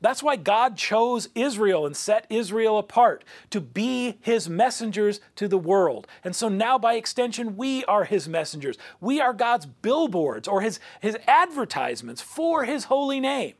That's 0.00 0.22
why 0.22 0.36
God 0.36 0.76
chose 0.76 1.28
Israel 1.34 1.86
and 1.86 1.96
set 1.96 2.26
Israel 2.28 2.78
apart 2.78 3.24
to 3.50 3.60
be 3.60 4.18
his 4.20 4.48
messengers 4.48 5.20
to 5.36 5.48
the 5.48 5.58
world. 5.58 6.06
And 6.22 6.36
so 6.36 6.48
now, 6.48 6.78
by 6.78 6.94
extension, 6.94 7.56
we 7.56 7.84
are 7.86 8.04
his 8.04 8.28
messengers. 8.28 8.76
We 9.00 9.20
are 9.20 9.32
God's 9.32 9.66
billboards 9.66 10.48
or 10.48 10.60
his, 10.60 10.80
his 11.00 11.16
advertisements 11.26 12.20
for 12.20 12.64
his 12.64 12.84
holy 12.84 13.20
name. 13.20 13.54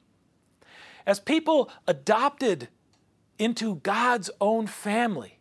As 1.07 1.21
people 1.21 1.71
adopted 1.87 2.69
into 3.39 3.77
God's 3.77 4.31
own 4.41 4.67
family, 4.67 5.39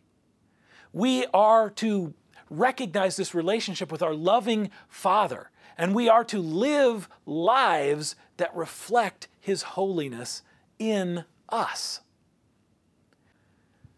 we 0.92 1.26
are 1.34 1.68
to 1.70 2.14
recognize 2.48 3.16
this 3.16 3.34
relationship 3.34 3.90
with 3.90 4.02
our 4.02 4.14
loving 4.14 4.70
Father, 4.88 5.50
and 5.76 5.94
we 5.94 6.08
are 6.08 6.24
to 6.24 6.38
live 6.38 7.08
lives 7.26 8.14
that 8.36 8.54
reflect 8.54 9.28
his 9.40 9.62
holiness 9.62 10.42
in 10.78 11.24
us. 11.48 12.00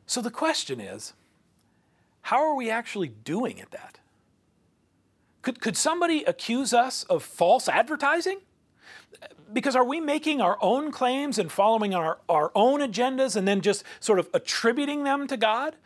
So 0.07 0.23
the 0.23 0.31
question 0.31 0.81
is 0.81 1.13
how 2.23 2.43
are 2.43 2.55
we 2.55 2.71
actually 2.71 3.09
doing 3.09 3.61
at 3.61 3.71
that? 3.71 4.01
Could, 5.43 5.61
could 5.61 5.77
somebody 5.77 6.25
accuse 6.25 6.75
us 6.75 7.05
of 7.05 7.23
false 7.23 7.69
advertising? 7.69 8.41
Because 9.53 9.75
are 9.75 9.85
we 9.85 10.01
making 10.01 10.41
our 10.41 10.59
own 10.61 10.93
claims 10.93 11.39
and 11.39 11.51
following 11.51 11.95
our, 11.95 12.19
our 12.29 12.53
own 12.55 12.81
agendas 12.81 13.35
and 13.35 13.49
then 13.49 13.61
just 13.61 13.83
sort 13.99 14.19
of 14.19 14.29
attributing 14.35 15.05
them 15.05 15.27
to 15.27 15.37
God? 15.37 15.77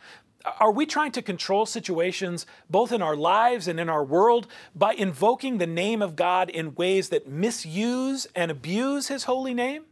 Are 0.59 0.71
we 0.71 0.85
trying 0.85 1.13
to 1.13 1.21
control 1.21 1.65
situations 1.65 2.45
both 2.69 2.91
in 2.91 3.01
our 3.01 3.15
lives 3.15 3.67
and 3.67 3.79
in 3.79 3.87
our 3.89 4.03
world 4.03 4.47
by 4.75 4.93
invoking 4.93 5.57
the 5.57 5.67
name 5.67 6.01
of 6.01 6.17
God 6.17 6.49
in 6.49 6.75
ways 6.75 7.09
that 7.09 7.29
misuse 7.29 8.27
and 8.35 8.51
abuse 8.51 9.07
His 9.07 9.23
holy 9.23 9.53
name? 9.53 9.85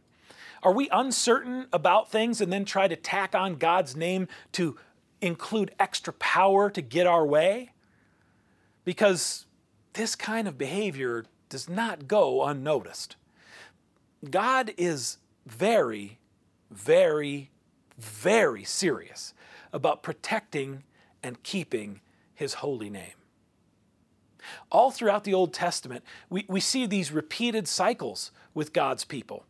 Are 0.62 0.72
we 0.72 0.88
uncertain 0.90 1.66
about 1.72 2.10
things 2.10 2.40
and 2.40 2.52
then 2.52 2.64
try 2.64 2.86
to 2.86 2.96
tack 2.96 3.34
on 3.34 3.56
God's 3.56 3.96
name 3.96 4.28
to 4.52 4.76
include 5.20 5.74
extra 5.78 6.12
power 6.12 6.68
to 6.70 6.82
get 6.82 7.06
our 7.06 7.26
way? 7.26 7.72
Because 8.84 9.46
this 9.94 10.14
kind 10.14 10.46
of 10.46 10.58
behavior 10.58 11.24
does 11.48 11.68
not 11.68 12.06
go 12.06 12.44
unnoticed. 12.44 13.16
God 14.28 14.72
is 14.76 15.18
very, 15.46 16.18
very, 16.70 17.50
very 17.98 18.64
serious 18.64 19.34
about 19.72 20.02
protecting 20.02 20.84
and 21.22 21.42
keeping 21.42 22.00
his 22.34 22.54
holy 22.54 22.90
name. 22.90 23.14
All 24.70 24.90
throughout 24.90 25.24
the 25.24 25.34
Old 25.34 25.52
Testament, 25.52 26.04
we, 26.28 26.44
we 26.48 26.60
see 26.60 26.86
these 26.86 27.12
repeated 27.12 27.68
cycles 27.68 28.32
with 28.54 28.72
God's 28.72 29.04
people. 29.04 29.44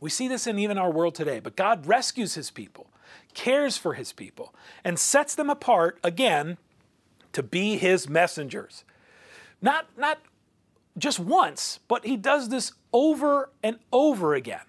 We 0.00 0.10
see 0.10 0.26
this 0.26 0.46
in 0.46 0.58
even 0.58 0.78
our 0.78 0.90
world 0.90 1.14
today, 1.14 1.38
but 1.38 1.54
God 1.54 1.86
rescues 1.86 2.34
his 2.34 2.50
people, 2.50 2.88
cares 3.34 3.76
for 3.76 3.94
his 3.94 4.12
people, 4.12 4.54
and 4.82 4.98
sets 4.98 5.34
them 5.36 5.48
apart 5.48 5.98
again 6.02 6.58
to 7.32 7.42
be 7.42 7.76
his 7.76 8.08
messengers. 8.08 8.84
Not, 9.60 9.86
not 9.96 10.18
just 10.98 11.18
once, 11.18 11.80
but 11.88 12.04
he 12.04 12.16
does 12.16 12.48
this 12.48 12.72
over 12.92 13.50
and 13.62 13.78
over 13.92 14.34
again 14.34 14.66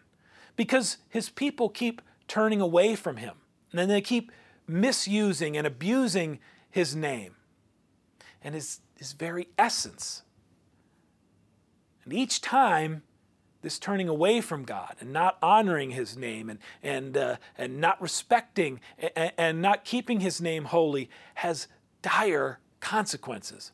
because 0.55 0.97
his 1.09 1.29
people 1.29 1.69
keep 1.69 2.01
turning 2.27 2.61
away 2.61 2.95
from 2.95 3.17
him. 3.17 3.35
And 3.71 3.79
then 3.79 3.89
they 3.89 4.01
keep 4.01 4.31
misusing 4.67 5.57
and 5.57 5.67
abusing 5.67 6.39
his 6.69 6.95
name 6.95 7.35
and 8.43 8.55
his, 8.55 8.79
his 8.95 9.13
very 9.13 9.49
essence. 9.57 10.23
And 12.03 12.13
each 12.13 12.41
time, 12.41 13.03
this 13.63 13.79
turning 13.79 14.09
away 14.09 14.41
from 14.41 14.63
God 14.63 14.95
and 14.99 15.11
not 15.11 15.37
honoring 15.41 15.91
His 15.91 16.15
name 16.15 16.49
and, 16.49 16.59
and, 16.83 17.17
uh, 17.17 17.37
and 17.57 17.79
not 17.79 17.99
respecting 18.01 18.79
and, 19.15 19.31
and 19.37 19.61
not 19.61 19.85
keeping 19.85 20.19
His 20.19 20.39
name 20.39 20.65
holy 20.65 21.09
has 21.35 21.67
dire 22.01 22.59
consequences. 22.81 23.71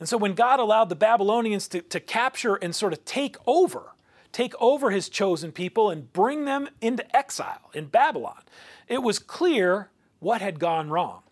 And 0.00 0.08
so 0.08 0.16
when 0.16 0.34
God 0.34 0.60
allowed 0.60 0.88
the 0.88 0.96
Babylonians 0.96 1.68
to, 1.68 1.82
to 1.82 2.00
capture 2.00 2.54
and 2.54 2.74
sort 2.74 2.92
of 2.92 3.04
take 3.04 3.36
over, 3.46 3.92
take 4.32 4.54
over 4.60 4.90
His 4.90 5.08
chosen 5.08 5.52
people 5.52 5.90
and 5.90 6.12
bring 6.12 6.44
them 6.44 6.68
into 6.80 7.16
exile 7.16 7.70
in 7.74 7.86
Babylon, 7.86 8.42
it 8.86 9.02
was 9.02 9.18
clear 9.18 9.90
what 10.20 10.40
had 10.40 10.58
gone 10.58 10.90
wrong. 10.90 11.22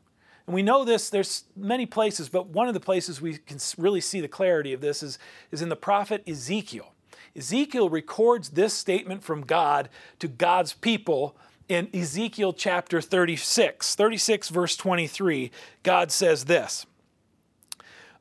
And 0.46 0.54
we 0.54 0.62
know 0.62 0.84
this, 0.84 1.10
there's 1.10 1.44
many 1.56 1.86
places, 1.86 2.28
but 2.28 2.48
one 2.48 2.68
of 2.68 2.74
the 2.74 2.80
places 2.80 3.20
we 3.20 3.38
can 3.38 3.58
really 3.78 4.00
see 4.00 4.20
the 4.20 4.28
clarity 4.28 4.72
of 4.72 4.80
this 4.80 5.02
is, 5.02 5.18
is 5.50 5.62
in 5.62 5.68
the 5.68 5.76
prophet 5.76 6.22
Ezekiel. 6.26 6.92
Ezekiel 7.36 7.90
records 7.90 8.50
this 8.50 8.72
statement 8.72 9.22
from 9.22 9.42
God 9.42 9.88
to 10.20 10.28
God's 10.28 10.72
people 10.72 11.36
in 11.68 11.88
Ezekiel 11.92 12.52
chapter 12.52 13.00
36, 13.00 13.94
36 13.96 14.48
verse 14.50 14.76
23, 14.76 15.50
God 15.82 16.12
says 16.12 16.44
this 16.44 16.86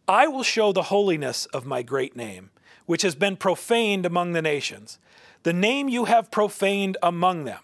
I 0.07 0.27
will 0.27 0.43
show 0.43 0.71
the 0.71 0.83
holiness 0.83 1.45
of 1.47 1.65
my 1.65 1.81
great 1.81 2.15
name, 2.15 2.51
which 2.85 3.01
has 3.01 3.15
been 3.15 3.37
profaned 3.37 4.05
among 4.05 4.33
the 4.33 4.41
nations, 4.41 4.99
the 5.43 5.53
name 5.53 5.89
you 5.89 6.05
have 6.05 6.31
profaned 6.31 6.97
among 7.01 7.45
them. 7.45 7.61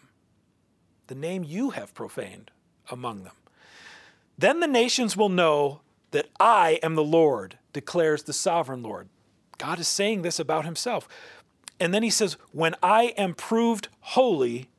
The 1.07 1.15
name 1.15 1.43
you 1.43 1.71
have 1.71 1.93
profaned 1.93 2.51
among 2.89 3.23
them. 3.23 3.33
Then 4.37 4.59
the 4.59 4.67
nations 4.67 5.17
will 5.17 5.29
know 5.29 5.81
that 6.11 6.29
I 6.39 6.79
am 6.83 6.95
the 6.95 7.03
Lord, 7.03 7.57
declares 7.73 8.23
the 8.23 8.33
sovereign 8.33 8.83
Lord. 8.83 9.09
God 9.57 9.79
is 9.79 9.87
saying 9.87 10.21
this 10.21 10.39
about 10.39 10.65
himself. 10.65 11.07
And 11.79 11.93
then 11.93 12.03
he 12.03 12.09
says, 12.09 12.37
When 12.51 12.75
I 12.81 13.13
am 13.17 13.33
proved 13.33 13.89
holy 13.99 14.69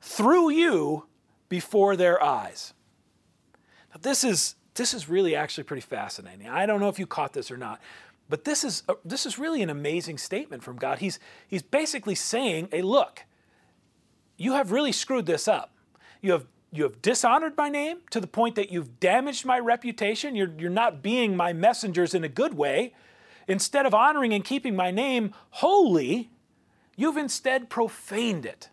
through 0.00 0.50
you 0.50 1.06
before 1.48 1.96
their 1.96 2.22
eyes. 2.22 2.72
Now, 3.90 4.00
this 4.02 4.24
is, 4.24 4.54
this 4.80 4.94
is 4.94 5.10
really 5.10 5.36
actually 5.36 5.64
pretty 5.64 5.82
fascinating. 5.82 6.48
I 6.48 6.64
don't 6.64 6.80
know 6.80 6.88
if 6.88 6.98
you 6.98 7.06
caught 7.06 7.34
this 7.34 7.50
or 7.50 7.58
not, 7.58 7.82
but 8.30 8.46
this 8.46 8.64
is, 8.64 8.82
a, 8.88 8.94
this 9.04 9.26
is 9.26 9.38
really 9.38 9.60
an 9.60 9.68
amazing 9.68 10.16
statement 10.16 10.62
from 10.62 10.76
God. 10.76 11.00
He's, 11.00 11.18
he's 11.46 11.60
basically 11.62 12.14
saying, 12.14 12.68
Hey, 12.72 12.80
look, 12.80 13.24
you 14.38 14.54
have 14.54 14.72
really 14.72 14.92
screwed 14.92 15.26
this 15.26 15.46
up. 15.46 15.74
You 16.22 16.32
have 16.32 16.46
you 16.72 16.84
have 16.84 17.02
dishonored 17.02 17.56
my 17.56 17.68
name 17.68 17.98
to 18.10 18.20
the 18.20 18.28
point 18.28 18.54
that 18.54 18.70
you've 18.70 19.00
damaged 19.00 19.44
my 19.44 19.58
reputation. 19.58 20.36
You're, 20.36 20.52
you're 20.56 20.70
not 20.70 21.02
being 21.02 21.36
my 21.36 21.52
messengers 21.52 22.14
in 22.14 22.22
a 22.22 22.28
good 22.28 22.54
way. 22.54 22.94
Instead 23.48 23.86
of 23.86 23.92
honoring 23.92 24.32
and 24.32 24.44
keeping 24.44 24.76
my 24.76 24.92
name 24.92 25.34
holy, 25.50 26.30
you've 26.96 27.16
instead 27.16 27.68
profaned 27.68 28.46
it. 28.46 28.68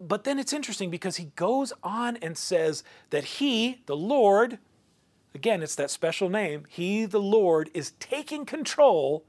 But 0.00 0.24
then 0.24 0.38
it's 0.38 0.54
interesting 0.54 0.90
because 0.90 1.16
he 1.16 1.26
goes 1.36 1.74
on 1.82 2.16
and 2.16 2.38
says 2.38 2.82
that 3.10 3.24
he, 3.24 3.82
the 3.84 3.94
Lord, 3.94 4.58
again, 5.34 5.62
it's 5.62 5.74
that 5.76 5.90
special 5.90 6.28
name, 6.28 6.64
he, 6.68 7.04
the 7.04 7.20
Lord, 7.20 7.70
is 7.74 7.92
taking 7.98 8.44
control 8.44 9.24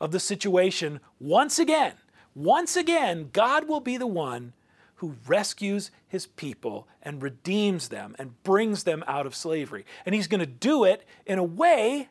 of 0.00 0.12
the 0.12 0.20
situation 0.20 1.00
once 1.18 1.58
again. 1.58 1.94
Once 2.34 2.76
again, 2.76 3.30
God 3.32 3.66
will 3.66 3.80
be 3.80 3.96
the 3.96 4.06
one 4.06 4.52
who 4.96 5.16
rescues 5.26 5.90
his 6.08 6.26
people 6.26 6.86
and 7.02 7.22
redeems 7.22 7.88
them 7.88 8.14
and 8.18 8.42
brings 8.42 8.84
them 8.84 9.04
out 9.06 9.26
of 9.26 9.34
slavery. 9.34 9.84
And 10.04 10.14
he's 10.14 10.26
going 10.26 10.40
to 10.40 10.46
do 10.46 10.84
it 10.84 11.04
in 11.26 11.38
a 11.38 11.44
way 11.44 12.08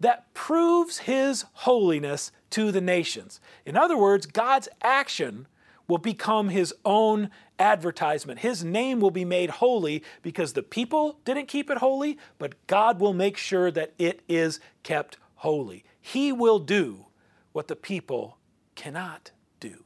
that 0.00 0.32
proves 0.34 0.98
his 0.98 1.44
holiness 1.52 2.30
to 2.50 2.70
the 2.70 2.80
nations. 2.80 3.40
In 3.66 3.76
other 3.76 3.96
words, 3.96 4.26
God's 4.26 4.68
action 4.82 5.46
will 5.88 5.98
become 5.98 6.50
his 6.50 6.74
own 6.84 7.30
advertisement. 7.58 8.40
His 8.40 8.62
name 8.62 9.00
will 9.00 9.10
be 9.10 9.24
made 9.24 9.50
holy 9.50 10.04
because 10.22 10.52
the 10.52 10.62
people 10.62 11.18
didn't 11.24 11.48
keep 11.48 11.70
it 11.70 11.78
holy, 11.78 12.18
but 12.38 12.66
God 12.66 13.00
will 13.00 13.14
make 13.14 13.36
sure 13.36 13.70
that 13.70 13.94
it 13.98 14.20
is 14.28 14.60
kept 14.82 15.16
holy. 15.36 15.84
He 16.00 16.30
will 16.30 16.58
do 16.58 17.06
what 17.52 17.68
the 17.68 17.76
people 17.76 18.38
cannot 18.74 19.32
do. 19.58 19.84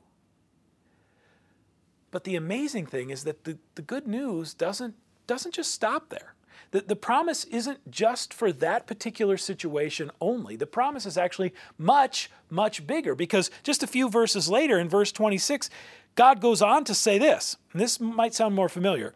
But 2.11 2.25
the 2.25 2.37
amazing 2.37 2.87
thing 2.87 3.11
is 3.11 3.25
that 3.25 3.45
the, 3.45 3.59
the 3.77 3.83
good 3.83 4.07
news 4.07 4.53
doesn't, 4.53 4.95
doesn't 5.27 5.55
just 5.55 5.73
stop 5.73 6.11
there. 6.11 6.35
The, 6.73 6.81
the 6.81 6.97
promise 6.97 7.45
isn't 7.45 7.91
just 7.91 8.35
for 8.35 8.51
that 8.53 8.87
particular 8.87 9.37
situation 9.37 10.11
only. 10.21 10.57
The 10.57 10.67
promise 10.67 11.07
is 11.07 11.17
actually 11.17 11.53
much, 11.79 12.31
much 12.51 12.87
bigger 12.87 13.15
because 13.15 13.51
just 13.63 13.83
a 13.83 13.87
few 13.87 14.09
verses 14.09 14.49
later, 14.49 14.79
in 14.79 14.89
verse 14.89 15.13
26, 15.13 15.71
God 16.15 16.41
goes 16.41 16.61
on 16.61 16.85
to 16.85 16.95
say 16.95 17.19
this, 17.19 17.57
and 17.73 17.81
this 17.81 18.01
might 18.01 18.35
sound 18.35 18.55
more 18.55 18.69
familiar 18.69 19.15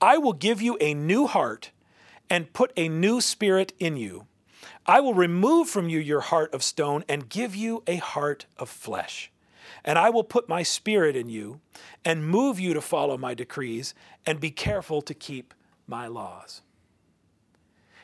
I 0.00 0.18
will 0.18 0.32
give 0.32 0.60
you 0.60 0.76
a 0.80 0.94
new 0.94 1.26
heart 1.28 1.70
and 2.28 2.52
put 2.52 2.72
a 2.76 2.88
new 2.88 3.20
spirit 3.20 3.72
in 3.78 3.96
you. 3.96 4.26
I 4.86 5.00
will 5.00 5.14
remove 5.14 5.68
from 5.68 5.88
you 5.88 5.98
your 6.00 6.22
heart 6.22 6.52
of 6.54 6.62
stone 6.62 7.04
and 7.08 7.28
give 7.28 7.54
you 7.54 7.82
a 7.86 7.96
heart 7.96 8.46
of 8.58 8.68
flesh. 8.68 9.30
And 9.84 9.98
I 9.98 10.10
will 10.10 10.24
put 10.24 10.48
my 10.48 10.62
spirit 10.62 11.14
in 11.14 11.28
you 11.28 11.60
and 12.04 12.26
move 12.26 12.58
you 12.58 12.74
to 12.74 12.80
follow 12.80 13.16
my 13.16 13.34
decrees 13.34 13.94
and 14.26 14.40
be 14.40 14.50
careful 14.50 15.02
to 15.02 15.14
keep 15.14 15.54
my 15.86 16.06
laws. 16.08 16.62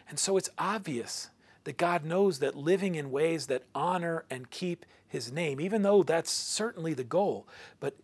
And 0.08 0.18
so 0.18 0.36
it's 0.36 0.50
obvious 0.58 1.30
that 1.64 1.76
God 1.76 2.04
knows 2.04 2.38
that 2.38 2.54
living 2.54 2.94
in 2.94 3.10
ways 3.10 3.46
that 3.46 3.64
honor 3.74 4.24
and 4.30 4.50
keep 4.50 4.86
his 5.06 5.30
name, 5.30 5.60
even 5.60 5.82
though 5.82 6.02
that's 6.02 6.30
certainly 6.30 6.94
the 6.94 7.04
goal, 7.04 7.46
but 7.80 7.96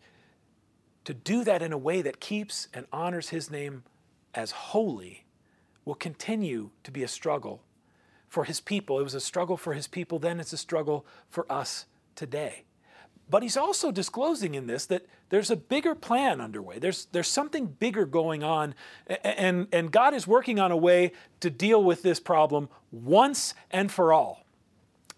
to 1.05 1.14
do 1.14 1.45
that 1.45 1.62
in 1.62 1.73
a 1.73 1.79
way 1.79 2.03
that 2.03 2.21
keeps 2.21 2.69
and 2.73 2.87
honors 2.93 3.29
his 3.29 3.51
name 3.51 3.85
as 4.35 4.51
holy 4.51 5.25
will 5.85 5.95
continue 5.95 6.71
to 6.83 6.90
be 6.90 7.03
a 7.03 7.09
struggle 7.09 7.62
for 8.29 8.45
his 8.45 8.61
people. 8.61 8.99
It 8.99 9.05
was 9.05 9.14
a 9.14 9.21
struggle 9.21 9.57
for 9.57 9.75
his 9.75 9.87
people 9.87 10.19
then, 10.19 10.40
it's 10.40 10.53
a 10.53 10.59
struggle 10.59 11.07
for 11.29 11.51
us 11.53 11.87
today. 12.17 12.64
But 13.29 13.43
he's 13.43 13.57
also 13.57 13.90
disclosing 13.90 14.55
in 14.55 14.67
this 14.67 14.87
that 14.87 15.07
there's 15.35 15.51
a 15.51 15.57
bigger 15.57 15.97
plan 15.97 16.40
underway. 16.40 16.79
There's, 16.79 17.07
there's 17.11 17.27
something 17.27 17.66
bigger 17.66 18.07
going 18.07 18.44
on, 18.44 18.77
and, 19.09 19.66
and 19.73 19.90
God 19.90 20.14
is 20.14 20.29
working 20.29 20.61
on 20.61 20.70
a 20.70 20.77
way 20.77 21.11
to 21.40 21.51
deal 21.51 21.83
with 21.83 22.03
this 22.03 22.20
problem 22.20 22.68
once 22.92 23.53
and 23.73 23.90
for 23.90 24.12
all. 24.12 24.47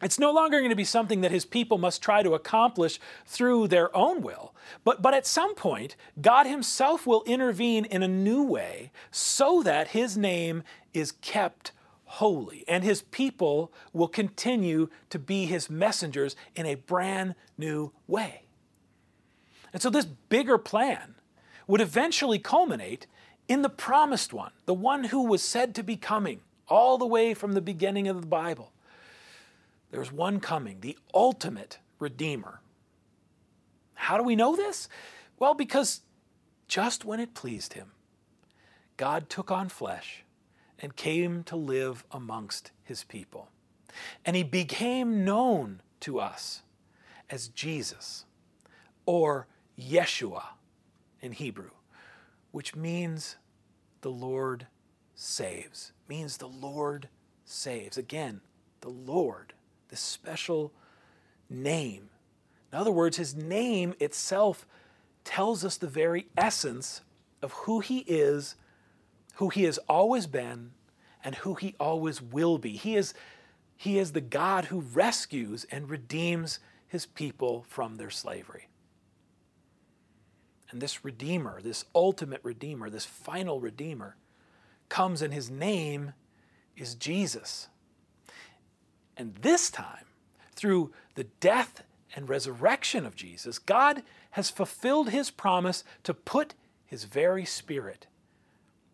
It's 0.00 0.18
no 0.18 0.33
longer 0.33 0.59
going 0.59 0.70
to 0.70 0.76
be 0.76 0.85
something 0.85 1.20
that 1.20 1.31
his 1.31 1.44
people 1.44 1.76
must 1.76 2.02
try 2.02 2.22
to 2.22 2.33
accomplish 2.33 2.98
through 3.26 3.68
their 3.68 3.94
own 3.94 4.22
will. 4.22 4.55
But, 4.85 5.02
but 5.02 5.12
at 5.12 5.26
some 5.26 5.55
point, 5.55 5.96
God 6.18 6.46
himself 6.46 7.07
will 7.07 7.22
intervene 7.24 7.85
in 7.85 8.02
a 8.02 8.09
new 8.09 8.42
way 8.42 8.92
so 9.11 9.62
that 9.64 9.88
his 9.88 10.16
name 10.16 10.62
is 10.94 11.12
kept 11.12 11.72
holy, 12.05 12.64
and 12.66 12.85
his 12.85 13.02
people 13.02 13.70
will 13.92 14.09
continue 14.09 14.88
to 15.11 15.18
be 15.18 15.44
his 15.44 15.68
messengers 15.68 16.37
in 16.55 16.64
a 16.64 16.76
brand 16.76 17.35
new 17.59 17.92
way. 18.07 18.45
And 19.76 19.82
so, 19.82 19.90
this 19.90 20.06
bigger 20.06 20.56
plan 20.56 21.16
would 21.66 21.82
eventually 21.82 22.38
culminate 22.38 23.06
in 23.46 23.60
the 23.60 23.68
promised 23.68 24.32
one, 24.32 24.52
the 24.64 24.72
one 24.72 25.04
who 25.04 25.26
was 25.26 25.42
said 25.42 25.74
to 25.74 25.82
be 25.82 25.98
coming 25.98 26.40
all 26.66 26.96
the 26.96 27.04
way 27.04 27.34
from 27.34 27.52
the 27.52 27.60
beginning 27.60 28.08
of 28.08 28.22
the 28.22 28.26
Bible. 28.26 28.72
There's 29.90 30.10
one 30.10 30.40
coming, 30.40 30.80
the 30.80 30.96
ultimate 31.12 31.78
Redeemer. 31.98 32.62
How 33.92 34.16
do 34.16 34.22
we 34.22 34.34
know 34.34 34.56
this? 34.56 34.88
Well, 35.38 35.52
because 35.52 36.00
just 36.66 37.04
when 37.04 37.20
it 37.20 37.34
pleased 37.34 37.74
him, 37.74 37.90
God 38.96 39.28
took 39.28 39.50
on 39.50 39.68
flesh 39.68 40.24
and 40.78 40.96
came 40.96 41.42
to 41.42 41.56
live 41.56 42.02
amongst 42.10 42.70
his 42.82 43.04
people. 43.04 43.50
And 44.24 44.36
he 44.36 44.42
became 44.42 45.22
known 45.22 45.82
to 46.00 46.18
us 46.18 46.62
as 47.28 47.48
Jesus 47.48 48.24
or 49.04 49.46
Yeshua 49.78 50.42
in 51.20 51.32
Hebrew, 51.32 51.70
which 52.50 52.74
means 52.74 53.36
the 54.00 54.10
Lord 54.10 54.66
saves, 55.14 55.92
means 56.08 56.36
the 56.36 56.48
Lord 56.48 57.08
saves. 57.44 57.96
Again, 57.96 58.40
the 58.80 58.90
Lord, 58.90 59.52
this 59.88 60.00
special 60.00 60.72
name. 61.48 62.10
In 62.72 62.78
other 62.78 62.90
words, 62.90 63.16
his 63.16 63.34
name 63.34 63.94
itself 64.00 64.66
tells 65.24 65.64
us 65.64 65.76
the 65.76 65.86
very 65.86 66.26
essence 66.36 67.00
of 67.42 67.52
who 67.52 67.80
he 67.80 67.98
is 68.00 68.56
who 69.36 69.50
he 69.50 69.64
has 69.64 69.78
always 69.88 70.26
been 70.26 70.72
and 71.22 71.34
who 71.36 71.54
he 71.54 71.74
always 71.78 72.20
will 72.20 72.58
be. 72.58 72.72
He 72.72 72.96
is, 72.96 73.14
he 73.76 73.98
is 73.98 74.12
the 74.12 74.20
God 74.20 74.66
who 74.66 74.80
rescues 74.80 75.66
and 75.70 75.90
redeems 75.90 76.58
his 76.88 77.06
people 77.06 77.64
from 77.68 77.96
their 77.96 78.10
slavery. 78.10 78.68
And 80.70 80.81
this 80.81 81.05
Redeemer, 81.05 81.61
this 81.62 81.85
ultimate 81.94 82.40
Redeemer, 82.42 82.90
this 82.90 83.05
final 83.05 83.61
Redeemer, 83.61 84.16
comes 84.88 85.22
and 85.22 85.33
his 85.33 85.50
name 85.50 86.12
is 86.76 86.94
Jesus. 86.94 87.68
And 89.16 89.35
this 89.37 89.70
time, 89.70 90.07
through 90.55 90.92
the 91.14 91.24
death 91.40 91.83
and 92.14 92.29
resurrection 92.29 93.07
of 93.07 93.16
Jesus, 93.16 93.59
God 93.59 94.02
has 94.33 94.50
fulfilled 94.50 95.11
his 95.11 95.31
promise 95.31 95.85
to 96.02 96.14
put 96.14 96.55
his 96.85 97.05
very 97.05 97.44
spirit 97.44 98.07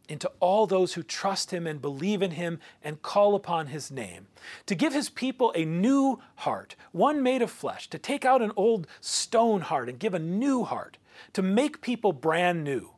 into 0.08 0.30
all 0.40 0.66
those 0.66 0.94
who 0.94 1.02
trust 1.02 1.52
him 1.52 1.66
and 1.66 1.80
believe 1.80 2.22
in 2.22 2.32
him 2.32 2.58
and 2.82 3.02
call 3.02 3.34
upon 3.34 3.68
his 3.68 3.90
name, 3.90 4.26
to 4.66 4.74
give 4.74 4.92
his 4.92 5.08
people 5.08 5.52
a 5.54 5.64
new 5.64 6.20
heart, 6.36 6.74
one 6.90 7.22
made 7.22 7.40
of 7.40 7.50
flesh, 7.50 7.88
to 7.88 7.98
take 7.98 8.24
out 8.24 8.42
an 8.42 8.52
old 8.56 8.86
stone 9.00 9.62
heart 9.62 9.88
and 9.88 9.98
give 9.98 10.12
a 10.12 10.18
new 10.18 10.64
heart, 10.64 10.98
to 11.32 11.42
make 11.42 11.80
people 11.80 12.12
brand 12.12 12.64
new. 12.64 12.90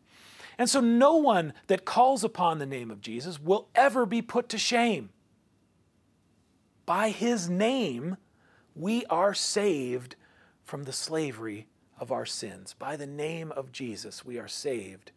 And 0.59 0.71
so 0.71 0.81
no 0.81 1.17
one 1.17 1.53
that 1.67 1.85
calls 1.85 2.23
upon 2.23 2.59
the 2.59 2.67
name 2.67 2.91
of 2.91 3.01
Jesus 3.01 3.41
will 3.41 3.69
ever 3.75 4.07
be 4.07 4.23
put 4.23 4.49
to 4.51 4.59
shame. 4.59 5.11
By 6.87 7.11
his 7.11 7.49
name, 7.49 8.17
we 8.75 9.05
are 9.07 9.35
saved 9.35 10.17
from 10.63 10.85
the 10.85 10.93
slavery 10.93 11.67
of 11.99 12.13
our 12.13 12.27
sins. 12.27 12.75
By 12.79 12.97
the 12.97 13.07
name 13.07 13.53
of 13.53 13.73
Jesus, 13.73 14.25
we 14.25 14.39
are 14.39 14.49
saved 14.49 15.13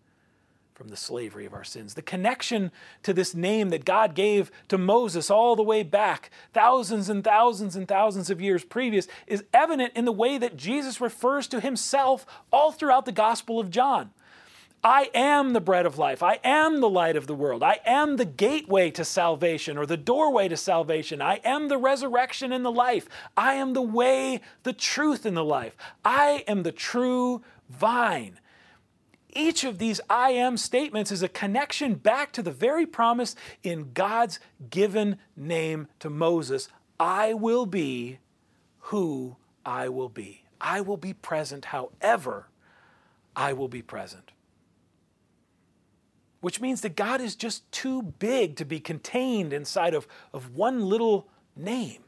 from 0.78 0.90
the 0.90 0.96
slavery 0.96 1.48
of 1.48 1.56
our 1.56 1.64
sins. 1.64 1.96
The 1.96 2.04
connection 2.04 2.72
to 3.02 3.12
this 3.12 3.34
name 3.34 3.70
that 3.70 3.84
God 3.84 4.14
gave 4.14 4.52
to 4.68 4.78
Moses 4.78 5.32
all 5.32 5.56
the 5.56 5.64
way 5.64 5.82
back, 5.82 6.30
thousands 6.54 7.10
and 7.10 7.24
thousands 7.24 7.76
and 7.76 7.88
thousands 7.88 8.30
of 8.30 8.40
years 8.40 8.64
previous, 8.64 9.08
is 9.26 9.44
evident 9.56 9.94
in 9.96 10.06
the 10.06 10.12
way 10.12 10.38
that 10.38 10.56
Jesus 10.56 11.02
refers 11.02 11.48
to 11.48 11.60
himself 11.60 12.28
all 12.54 12.72
throughout 12.72 13.06
the 13.06 13.12
Gospel 13.12 13.60
of 13.60 13.72
John. 13.72 14.12
I 14.84 15.10
am 15.16 15.54
the 15.54 15.60
bread 15.60 15.88
of 15.88 15.98
life. 15.98 16.22
I 16.22 16.40
am 16.44 16.80
the 16.80 16.90
light 16.90 17.16
of 17.16 17.26
the 17.26 17.34
world. 17.34 17.64
I 17.64 17.80
am 17.84 18.18
the 18.18 18.26
gateway 18.26 18.92
to 18.92 19.04
salvation 19.04 19.80
or 19.80 19.88
the 19.88 19.98
doorway 19.98 20.48
to 20.48 20.58
salvation. 20.58 21.24
I 21.24 21.42
am 21.44 21.70
the 21.70 21.80
resurrection 21.80 22.52
and 22.52 22.64
the 22.64 22.72
life. 22.72 23.10
I 23.36 23.56
am 23.56 23.74
the 23.74 23.82
way, 23.82 24.42
the 24.62 24.74
truth, 24.74 25.26
and 25.26 25.36
the 25.36 25.44
life. 25.44 25.76
I 26.06 26.44
am 26.48 26.62
the 26.62 26.72
true 26.72 27.42
vine 27.68 28.40
each 29.38 29.64
of 29.64 29.78
these 29.78 30.02
I 30.10 30.32
am 30.32 30.58
statements 30.58 31.12
is 31.12 31.22
a 31.22 31.30
connection 31.30 31.96
back 31.96 32.32
to 32.34 32.42
the 32.42 32.52
very 32.52 32.86
promise 32.86 33.36
in 33.64 33.92
God's 33.94 34.40
given 34.70 35.18
name 35.36 35.88
to 36.00 36.10
Moses 36.10 36.70
I 37.00 37.34
will 37.34 37.66
be 37.66 38.20
who 38.80 39.36
I 39.66 39.90
will 39.90 40.10
be. 40.10 40.44
I 40.60 40.82
will 40.82 40.98
be 40.98 41.14
present 41.14 41.66
however 41.66 42.48
I 43.36 43.54
will 43.54 43.68
be 43.68 43.82
present. 43.82 44.32
Which 46.42 46.60
means 46.60 46.82
that 46.82 46.96
God 46.96 47.22
is 47.22 47.36
just 47.36 47.70
too 47.72 48.02
big 48.02 48.56
to 48.56 48.66
be 48.66 48.80
contained 48.80 49.54
inside 49.54 49.94
of, 49.94 50.08
of 50.34 50.56
one 50.56 50.86
little 50.86 51.28
name. 51.56 52.04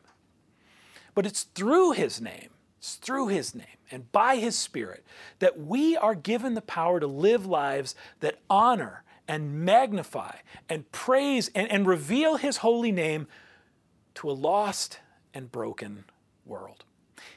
But 1.14 1.26
it's 1.26 1.44
through 1.44 1.92
his 1.92 2.22
name 2.22 2.50
it's 2.80 2.96
through 2.96 3.28
His 3.28 3.54
name 3.54 3.68
and 3.92 4.12
by 4.12 4.38
His 4.38 4.58
Spirit 4.58 5.06
that 5.40 5.60
we 5.60 5.96
are 5.98 6.16
given 6.16 6.54
the 6.54 6.62
power 6.62 7.00
to 7.00 7.08
live 7.08 7.46
lives 7.46 7.94
that 8.22 8.40
honor 8.50 9.04
and 9.28 9.64
magnify 9.66 10.38
and 10.70 10.90
praise 10.92 11.52
and, 11.54 11.70
and 11.70 11.86
reveal 11.86 12.38
His 12.38 12.58
holy 12.58 12.92
name 12.92 13.28
to 14.16 14.32
a 14.32 14.34
lost 14.34 15.00
and 15.34 15.52
broken 15.52 16.06
world. 16.46 16.86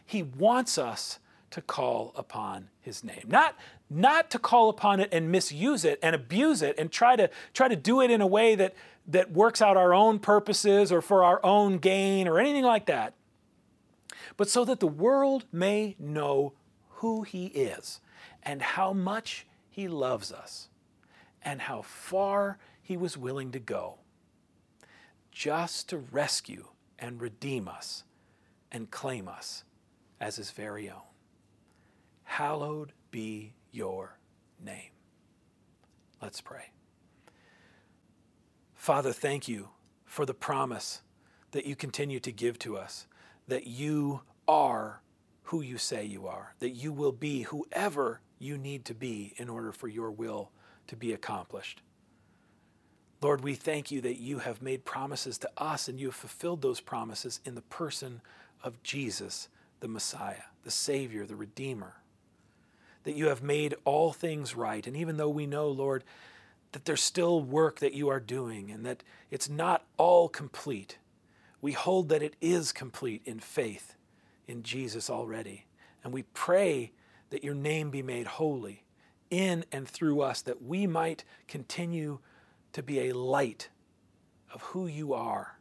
He 0.04 0.22
wants 0.22 0.78
us 0.78 1.18
to 1.50 1.60
call 1.60 2.12
upon 2.16 2.68
his 2.80 3.04
name. 3.04 3.24
Not, 3.28 3.56
not 3.90 4.30
to 4.30 4.38
call 4.38 4.70
upon 4.70 5.00
it 5.00 5.10
and 5.12 5.30
misuse 5.30 5.84
it 5.84 5.98
and 6.02 6.14
abuse 6.14 6.62
it 6.62 6.76
and 6.78 6.90
try 6.90 7.14
to 7.16 7.28
try 7.52 7.68
to 7.68 7.76
do 7.76 8.00
it 8.00 8.10
in 8.10 8.22
a 8.22 8.26
way 8.26 8.54
that, 8.54 8.74
that 9.08 9.32
works 9.32 9.60
out 9.60 9.76
our 9.76 9.92
own 9.92 10.18
purposes 10.18 10.90
or 10.90 11.02
for 11.02 11.22
our 11.22 11.44
own 11.44 11.76
gain 11.76 12.26
or 12.26 12.38
anything 12.38 12.64
like 12.64 12.86
that 12.86 13.12
but 14.36 14.48
so 14.48 14.64
that 14.64 14.80
the 14.80 14.86
world 14.86 15.44
may 15.52 15.96
know 15.98 16.52
who 16.88 17.22
He 17.22 17.46
is 17.46 18.00
and 18.42 18.62
how 18.62 18.92
much 18.92 19.46
He 19.70 19.88
loves 19.88 20.32
us 20.32 20.68
and 21.42 21.62
how 21.62 21.82
far 21.82 22.58
He 22.82 22.96
was 22.96 23.16
willing 23.16 23.52
to 23.52 23.58
go 23.58 23.98
just 25.30 25.88
to 25.88 25.98
rescue 25.98 26.66
and 26.98 27.20
redeem 27.20 27.66
us 27.66 28.04
and 28.70 28.90
claim 28.90 29.28
us 29.28 29.64
as 30.20 30.36
His 30.36 30.50
very 30.50 30.88
own. 30.88 31.02
Hallowed 32.24 32.92
be 33.10 33.54
your 33.70 34.18
name. 34.64 34.90
Let's 36.20 36.40
pray. 36.40 36.70
Father, 38.74 39.12
thank 39.12 39.48
you 39.48 39.70
for 40.04 40.26
the 40.26 40.34
promise 40.34 41.02
that 41.52 41.66
you 41.66 41.76
continue 41.76 42.20
to 42.20 42.32
give 42.32 42.58
to 42.60 42.76
us 42.76 43.06
that 43.48 43.66
you 43.66 44.20
are 44.46 45.00
who 45.44 45.60
you 45.60 45.78
say 45.78 46.04
you 46.04 46.26
are, 46.26 46.54
that 46.60 46.70
you 46.70 46.92
will 46.92 47.12
be 47.12 47.42
whoever 47.42 48.20
you 48.38 48.56
need 48.56 48.84
to 48.86 48.94
be 48.94 49.34
in 49.36 49.48
order 49.48 49.72
for 49.72 49.88
your 49.88 50.10
will 50.10 50.50
to 50.86 50.96
be 50.96 51.12
accomplished. 51.12 51.80
Lord, 53.20 53.44
we 53.44 53.54
thank 53.54 53.92
you 53.92 54.00
that 54.00 54.18
you 54.18 54.40
have 54.40 54.60
made 54.60 54.84
promises 54.84 55.38
to 55.38 55.50
us 55.56 55.88
and 55.88 56.00
you 56.00 56.06
have 56.06 56.16
fulfilled 56.16 56.60
those 56.60 56.80
promises 56.80 57.38
in 57.44 57.54
the 57.54 57.62
person 57.62 58.20
of 58.64 58.82
Jesus, 58.82 59.48
the 59.80 59.88
Messiah, 59.88 60.48
the 60.64 60.72
Savior, 60.72 61.24
the 61.24 61.36
Redeemer. 61.36 61.94
That 63.04 63.14
you 63.14 63.26
have 63.26 63.42
made 63.42 63.74
all 63.84 64.12
things 64.12 64.56
right. 64.56 64.86
And 64.86 64.96
even 64.96 65.18
though 65.18 65.28
we 65.28 65.46
know, 65.46 65.68
Lord, 65.68 66.02
that 66.72 66.84
there's 66.84 67.02
still 67.02 67.40
work 67.40 67.78
that 67.80 67.94
you 67.94 68.08
are 68.08 68.20
doing 68.20 68.70
and 68.70 68.84
that 68.86 69.02
it's 69.30 69.48
not 69.48 69.84
all 69.98 70.28
complete, 70.28 70.98
we 71.62 71.72
hold 71.72 72.10
that 72.10 72.22
it 72.22 72.36
is 72.40 72.72
complete 72.72 73.22
in 73.24 73.38
faith 73.38 73.94
in 74.46 74.62
Jesus 74.62 75.08
already. 75.08 75.64
And 76.04 76.12
we 76.12 76.24
pray 76.34 76.92
that 77.30 77.44
your 77.44 77.54
name 77.54 77.90
be 77.90 78.02
made 78.02 78.26
holy 78.26 78.84
in 79.30 79.64
and 79.72 79.88
through 79.88 80.20
us, 80.20 80.42
that 80.42 80.60
we 80.60 80.86
might 80.86 81.24
continue 81.48 82.18
to 82.72 82.82
be 82.82 83.08
a 83.08 83.16
light 83.16 83.70
of 84.52 84.60
who 84.62 84.86
you 84.86 85.14
are 85.14 85.58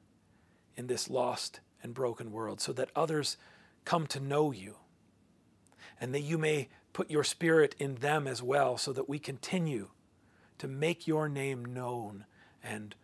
in 0.75 0.87
this 0.87 1.09
lost 1.09 1.61
and 1.83 1.93
broken 1.93 2.31
world, 2.31 2.59
so 2.59 2.73
that 2.73 2.89
others 2.95 3.37
come 3.85 4.05
to 4.07 4.19
know 4.19 4.51
you, 4.51 4.75
and 5.99 6.13
that 6.13 6.21
you 6.21 6.37
may 6.37 6.67
put 6.93 7.09
your 7.09 7.23
spirit 7.23 7.75
in 7.79 7.95
them 7.95 8.27
as 8.27 8.43
well, 8.43 8.77
so 8.77 8.91
that 8.91 9.07
we 9.07 9.19
continue 9.19 9.89
to 10.57 10.67
make 10.67 11.07
your 11.07 11.29
name 11.29 11.63
known 11.63 12.25
and 12.63 12.95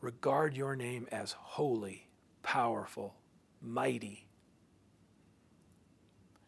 regard 0.00 0.56
your 0.56 0.74
name 0.74 1.06
as 1.12 1.32
holy 1.32 2.07
powerful, 2.48 3.14
mighty. 3.60 4.26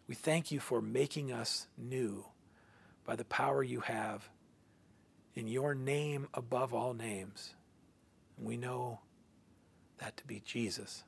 We 0.08 0.14
thank 0.14 0.50
you 0.50 0.58
for 0.58 0.80
making 0.80 1.30
us 1.30 1.66
new 1.76 2.24
by 3.04 3.16
the 3.16 3.24
power 3.26 3.62
you 3.62 3.80
have 3.80 4.26
in 5.34 5.46
your 5.46 5.74
name 5.74 6.26
above 6.32 6.72
all 6.72 6.94
names. 6.94 7.52
And 8.38 8.46
we 8.46 8.56
know 8.56 9.00
that 9.98 10.16
to 10.16 10.26
be 10.26 10.40
Jesus, 10.42 11.04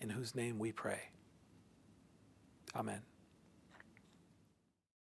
in 0.00 0.08
whose 0.08 0.34
name 0.34 0.58
we 0.58 0.72
pray. 0.72 1.10
Amen. 2.74 3.02